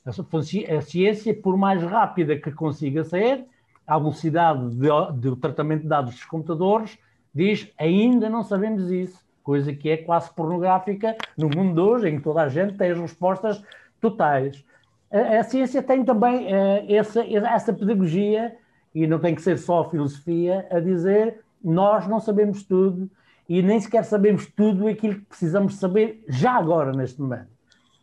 A 0.07 0.81
ciência, 0.83 1.35
por 1.35 1.57
mais 1.57 1.83
rápida 1.83 2.37
que 2.37 2.53
consiga 2.53 3.05
ser, 3.05 3.45
a 3.87 3.99
velocidade 3.99 4.77
do 5.15 5.37
tratamento 5.37 5.83
de 5.83 5.89
dados 5.89 6.15
dos 6.15 6.25
computadores 6.25 6.99
diz 7.35 7.71
ainda 7.79 8.31
não 8.31 8.43
sabemos 8.43 8.91
isso, 8.91 9.19
coisa 9.43 9.75
que 9.75 9.91
é 9.91 9.97
quase 9.97 10.33
pornográfica 10.33 11.17
no 11.37 11.49
mundo 11.49 11.75
de 11.75 11.81
hoje, 11.81 12.09
em 12.09 12.17
que 12.17 12.23
toda 12.23 12.43
a 12.43 12.49
gente 12.49 12.77
tem 12.77 12.93
as 12.93 12.99
respostas 12.99 13.63
totais. 14.11 14.63
A, 15.11 15.39
a 15.39 15.43
ciência 15.45 15.83
tem 15.83 16.05
também 16.05 16.47
uh, 16.47 16.85
essa, 16.89 17.25
essa 17.27 17.73
pedagogia, 17.73 18.55
e 18.95 19.07
não 19.07 19.19
tem 19.19 19.35
que 19.35 19.43
ser 19.43 19.59
só 19.59 19.89
filosofia, 19.89 20.67
a 20.71 20.79
dizer 20.79 21.41
nós 21.63 22.07
não 22.07 22.21
sabemos 22.21 22.63
tudo 22.63 23.11
e 23.49 23.63
nem 23.63 23.81
sequer 23.81 24.05
sabemos 24.05 24.47
tudo 24.47 24.87
aquilo 24.87 25.15
que 25.15 25.25
precisamos 25.25 25.77
saber 25.77 26.23
já 26.29 26.53
agora, 26.53 26.93
neste 26.93 27.21
momento. 27.21 27.49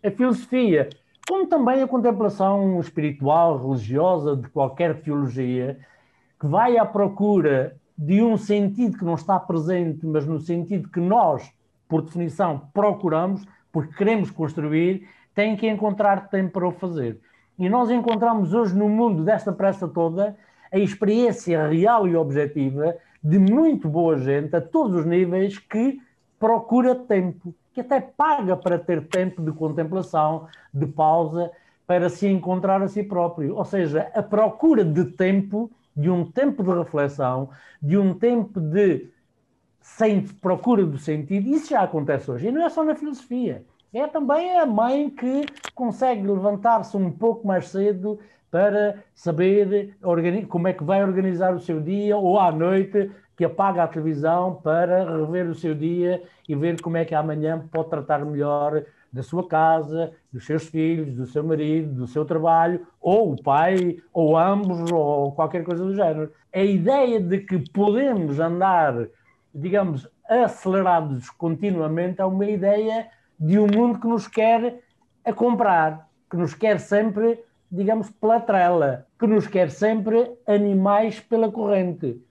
A 0.03 0.09
filosofia 0.09 0.89
como 1.27 1.47
também 1.47 1.81
a 1.81 1.87
contemplação 1.87 2.79
espiritual, 2.79 3.57
religiosa, 3.57 4.35
de 4.35 4.49
qualquer 4.49 5.01
teologia, 5.01 5.79
que 6.39 6.47
vai 6.47 6.77
à 6.77 6.85
procura 6.85 7.77
de 7.97 8.21
um 8.21 8.35
sentido 8.35 8.97
que 8.97 9.05
não 9.05 9.13
está 9.13 9.39
presente, 9.39 10.05
mas 10.05 10.25
no 10.25 10.39
sentido 10.39 10.89
que 10.89 10.99
nós, 10.99 11.49
por 11.87 12.01
definição, 12.01 12.67
procuramos, 12.73 13.45
porque 13.71 13.95
queremos 13.95 14.31
construir, 14.31 15.07
tem 15.33 15.55
que 15.55 15.67
encontrar 15.67 16.29
tempo 16.29 16.51
para 16.51 16.67
o 16.67 16.71
fazer. 16.71 17.19
E 17.57 17.69
nós 17.69 17.89
encontramos 17.89 18.53
hoje 18.53 18.75
no 18.75 18.89
mundo 18.89 19.23
desta 19.23 19.51
pressa 19.51 19.87
toda 19.87 20.35
a 20.71 20.79
experiência 20.79 21.67
real 21.67 22.07
e 22.07 22.15
objetiva 22.15 22.95
de 23.23 23.37
muito 23.37 23.87
boa 23.87 24.17
gente, 24.17 24.55
a 24.55 24.61
todos 24.61 24.95
os 24.95 25.05
níveis, 25.05 25.57
que 25.57 26.01
procura 26.39 26.95
tempo 26.95 27.53
que 27.73 27.81
até 27.81 28.01
paga 28.01 28.57
para 28.57 28.77
ter 28.77 29.07
tempo 29.07 29.41
de 29.41 29.51
contemplação, 29.51 30.47
de 30.73 30.85
pausa, 30.85 31.51
para 31.87 32.09
se 32.09 32.27
encontrar 32.27 32.81
a 32.81 32.87
si 32.87 33.03
próprio. 33.03 33.55
Ou 33.55 33.65
seja, 33.65 34.11
a 34.13 34.21
procura 34.21 34.83
de 34.83 35.05
tempo, 35.05 35.71
de 35.95 36.09
um 36.09 36.29
tempo 36.29 36.63
de 36.63 36.71
reflexão, 36.71 37.49
de 37.81 37.97
um 37.97 38.13
tempo 38.13 38.59
de 38.59 39.09
sem 39.81 40.21
procura 40.21 40.85
do 40.85 40.97
sentido, 40.97 41.49
isso 41.49 41.69
já 41.69 41.81
acontece 41.81 42.29
hoje. 42.29 42.47
E 42.47 42.51
não 42.51 42.65
é 42.65 42.69
só 42.69 42.83
na 42.83 42.95
filosofia. 42.95 43.65
É 43.93 44.07
também 44.07 44.57
a 44.57 44.65
mãe 44.65 45.09
que 45.09 45.45
consegue 45.75 46.25
levantar-se 46.25 46.95
um 46.95 47.11
pouco 47.11 47.45
mais 47.45 47.67
cedo 47.67 48.17
para 48.49 49.03
saber 49.13 49.97
como 50.47 50.69
é 50.69 50.73
que 50.73 50.83
vai 50.83 51.03
organizar 51.03 51.53
o 51.53 51.59
seu 51.59 51.81
dia, 51.81 52.15
ou 52.15 52.39
à 52.39 52.53
noite 52.53 53.11
que 53.35 53.43
apaga 53.43 53.83
a 53.83 53.87
televisão 53.87 54.55
para 54.63 55.03
rever 55.03 55.49
o 55.49 55.55
seu 55.55 55.75
dia 55.75 56.23
e 56.47 56.55
ver 56.55 56.79
como 56.81 56.95
é 56.95 57.03
que 57.03 57.13
amanhã 57.13 57.67
pode 57.69 57.89
tratar 57.89 58.23
melhor 58.23 58.81
da 59.11 59.21
sua 59.23 59.45
casa, 59.45 60.13
dos 60.31 60.45
seus 60.45 60.67
filhos, 60.67 61.13
do 61.13 61.25
seu 61.25 61.43
marido, 61.43 61.93
do 61.93 62.07
seu 62.07 62.23
trabalho, 62.23 62.87
ou 63.01 63.33
o 63.33 63.43
pai, 63.43 63.97
ou 64.13 64.37
ambos, 64.37 64.89
ou 64.89 65.33
qualquer 65.33 65.65
coisa 65.65 65.83
do 65.83 65.93
género. 65.93 66.31
A 66.53 66.61
ideia 66.61 67.19
de 67.19 67.39
que 67.39 67.59
podemos 67.71 68.39
andar, 68.39 69.07
digamos, 69.53 70.07
acelerados 70.29 71.29
continuamente 71.29 72.21
é 72.21 72.25
uma 72.25 72.45
ideia 72.45 73.09
de 73.41 73.59
um 73.59 73.67
mundo 73.67 73.99
que 73.99 74.07
nos 74.07 74.27
quer 74.27 74.79
a 75.25 75.33
comprar, 75.33 76.07
que 76.29 76.37
nos 76.37 76.53
quer 76.53 76.79
sempre, 76.79 77.43
digamos, 77.69 78.09
pela 78.09 78.39
trela, 78.39 79.05
que 79.19 79.27
nos 79.27 79.47
quer 79.47 79.69
sempre 79.69 80.31
animais 80.47 81.19
pela 81.19 81.51
corrente 81.51 82.21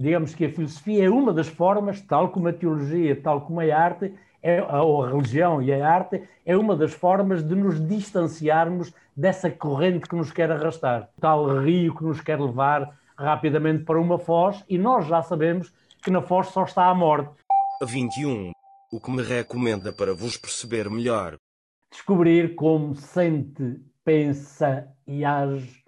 digamos 0.00 0.34
que 0.34 0.46
a 0.46 0.50
filosofia 0.50 1.04
é 1.04 1.10
uma 1.10 1.32
das 1.32 1.48
formas, 1.48 2.00
tal 2.00 2.30
como 2.30 2.48
a 2.48 2.52
teologia, 2.52 3.20
tal 3.20 3.42
como 3.42 3.60
a 3.60 3.64
arte, 3.64 4.14
é, 4.42 4.62
ou 4.62 5.04
a 5.04 5.10
religião 5.10 5.60
e 5.60 5.72
a 5.72 5.86
arte, 5.86 6.22
é 6.46 6.56
uma 6.56 6.74
das 6.74 6.94
formas 6.94 7.46
de 7.46 7.54
nos 7.54 7.86
distanciarmos 7.86 8.94
dessa 9.14 9.50
corrente 9.50 10.08
que 10.08 10.16
nos 10.16 10.32
quer 10.32 10.50
arrastar, 10.50 11.10
tal 11.20 11.58
rio 11.58 11.94
que 11.94 12.04
nos 12.04 12.22
quer 12.22 12.40
levar 12.40 12.96
rapidamente 13.14 13.84
para 13.84 14.00
uma 14.00 14.18
foz, 14.18 14.64
e 14.66 14.78
nós 14.78 15.06
já 15.06 15.22
sabemos 15.22 15.70
que 16.02 16.10
na 16.10 16.22
foz 16.22 16.46
só 16.48 16.64
está 16.64 16.86
a 16.86 16.94
morte. 16.94 17.30
21. 17.82 18.52
O 18.92 19.00
que 19.00 19.10
me 19.10 19.22
recomenda 19.22 19.92
para 19.92 20.12
vos 20.12 20.36
perceber 20.36 20.90
melhor? 20.90 21.38
Descobrir 21.90 22.54
como 22.54 22.94
sente, 22.96 23.80
pensa 24.04 24.88
e 25.06 25.24
age 25.24 25.84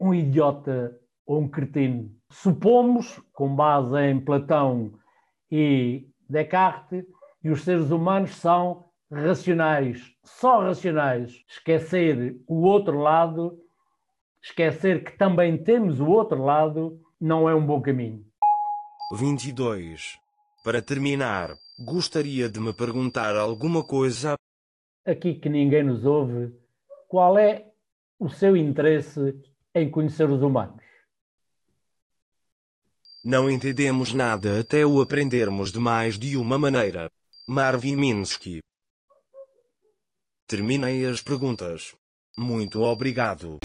um 0.00 0.12
idiota 0.12 0.98
ou 1.24 1.40
um 1.40 1.48
cretino 1.48 2.10
supomos, 2.30 3.20
com 3.32 3.54
base 3.54 3.98
em 4.00 4.20
Platão 4.20 4.92
e 5.50 6.08
Descartes, 6.28 7.04
que 7.42 7.50
os 7.50 7.62
seres 7.62 7.90
humanos 7.90 8.34
são 8.36 8.86
racionais, 9.10 10.00
só 10.24 10.60
racionais. 10.60 11.44
Esquecer 11.48 12.40
o 12.46 12.62
outro 12.62 12.98
lado, 12.98 13.58
esquecer 14.42 15.04
que 15.04 15.16
também 15.16 15.58
temos 15.62 16.00
o 16.00 16.06
outro 16.06 16.42
lado, 16.42 17.00
não 17.20 17.48
é 17.48 17.54
um 17.54 17.64
bom 17.64 17.80
caminho. 17.80 18.24
22. 19.16 20.18
Para 20.62 20.80
terminar, 20.80 21.56
gostaria 21.80 22.48
de 22.48 22.60
me 22.60 22.74
perguntar 22.74 23.34
alguma 23.36 23.82
coisa. 23.82 24.34
Aqui 25.04 25.34
que 25.34 25.48
ninguém 25.48 25.82
nos 25.82 26.04
ouve, 26.04 26.54
qual 27.08 27.38
é 27.38 27.72
o 28.18 28.28
seu 28.28 28.54
interesse 28.54 29.34
em 29.74 29.90
conhecer 29.90 30.28
os 30.28 30.42
humanos? 30.42 30.82
Não 33.24 33.50
entendemos 33.50 34.12
nada 34.12 34.60
até 34.60 34.84
o 34.84 35.00
aprendermos 35.00 35.72
de 35.72 35.78
mais 35.78 36.18
de 36.18 36.36
uma 36.36 36.58
maneira. 36.58 37.10
Marvin 37.48 37.96
Minsky. 37.96 38.60
Terminei 40.46 41.06
as 41.06 41.22
perguntas. 41.22 41.94
Muito 42.36 42.82
obrigado. 42.82 43.58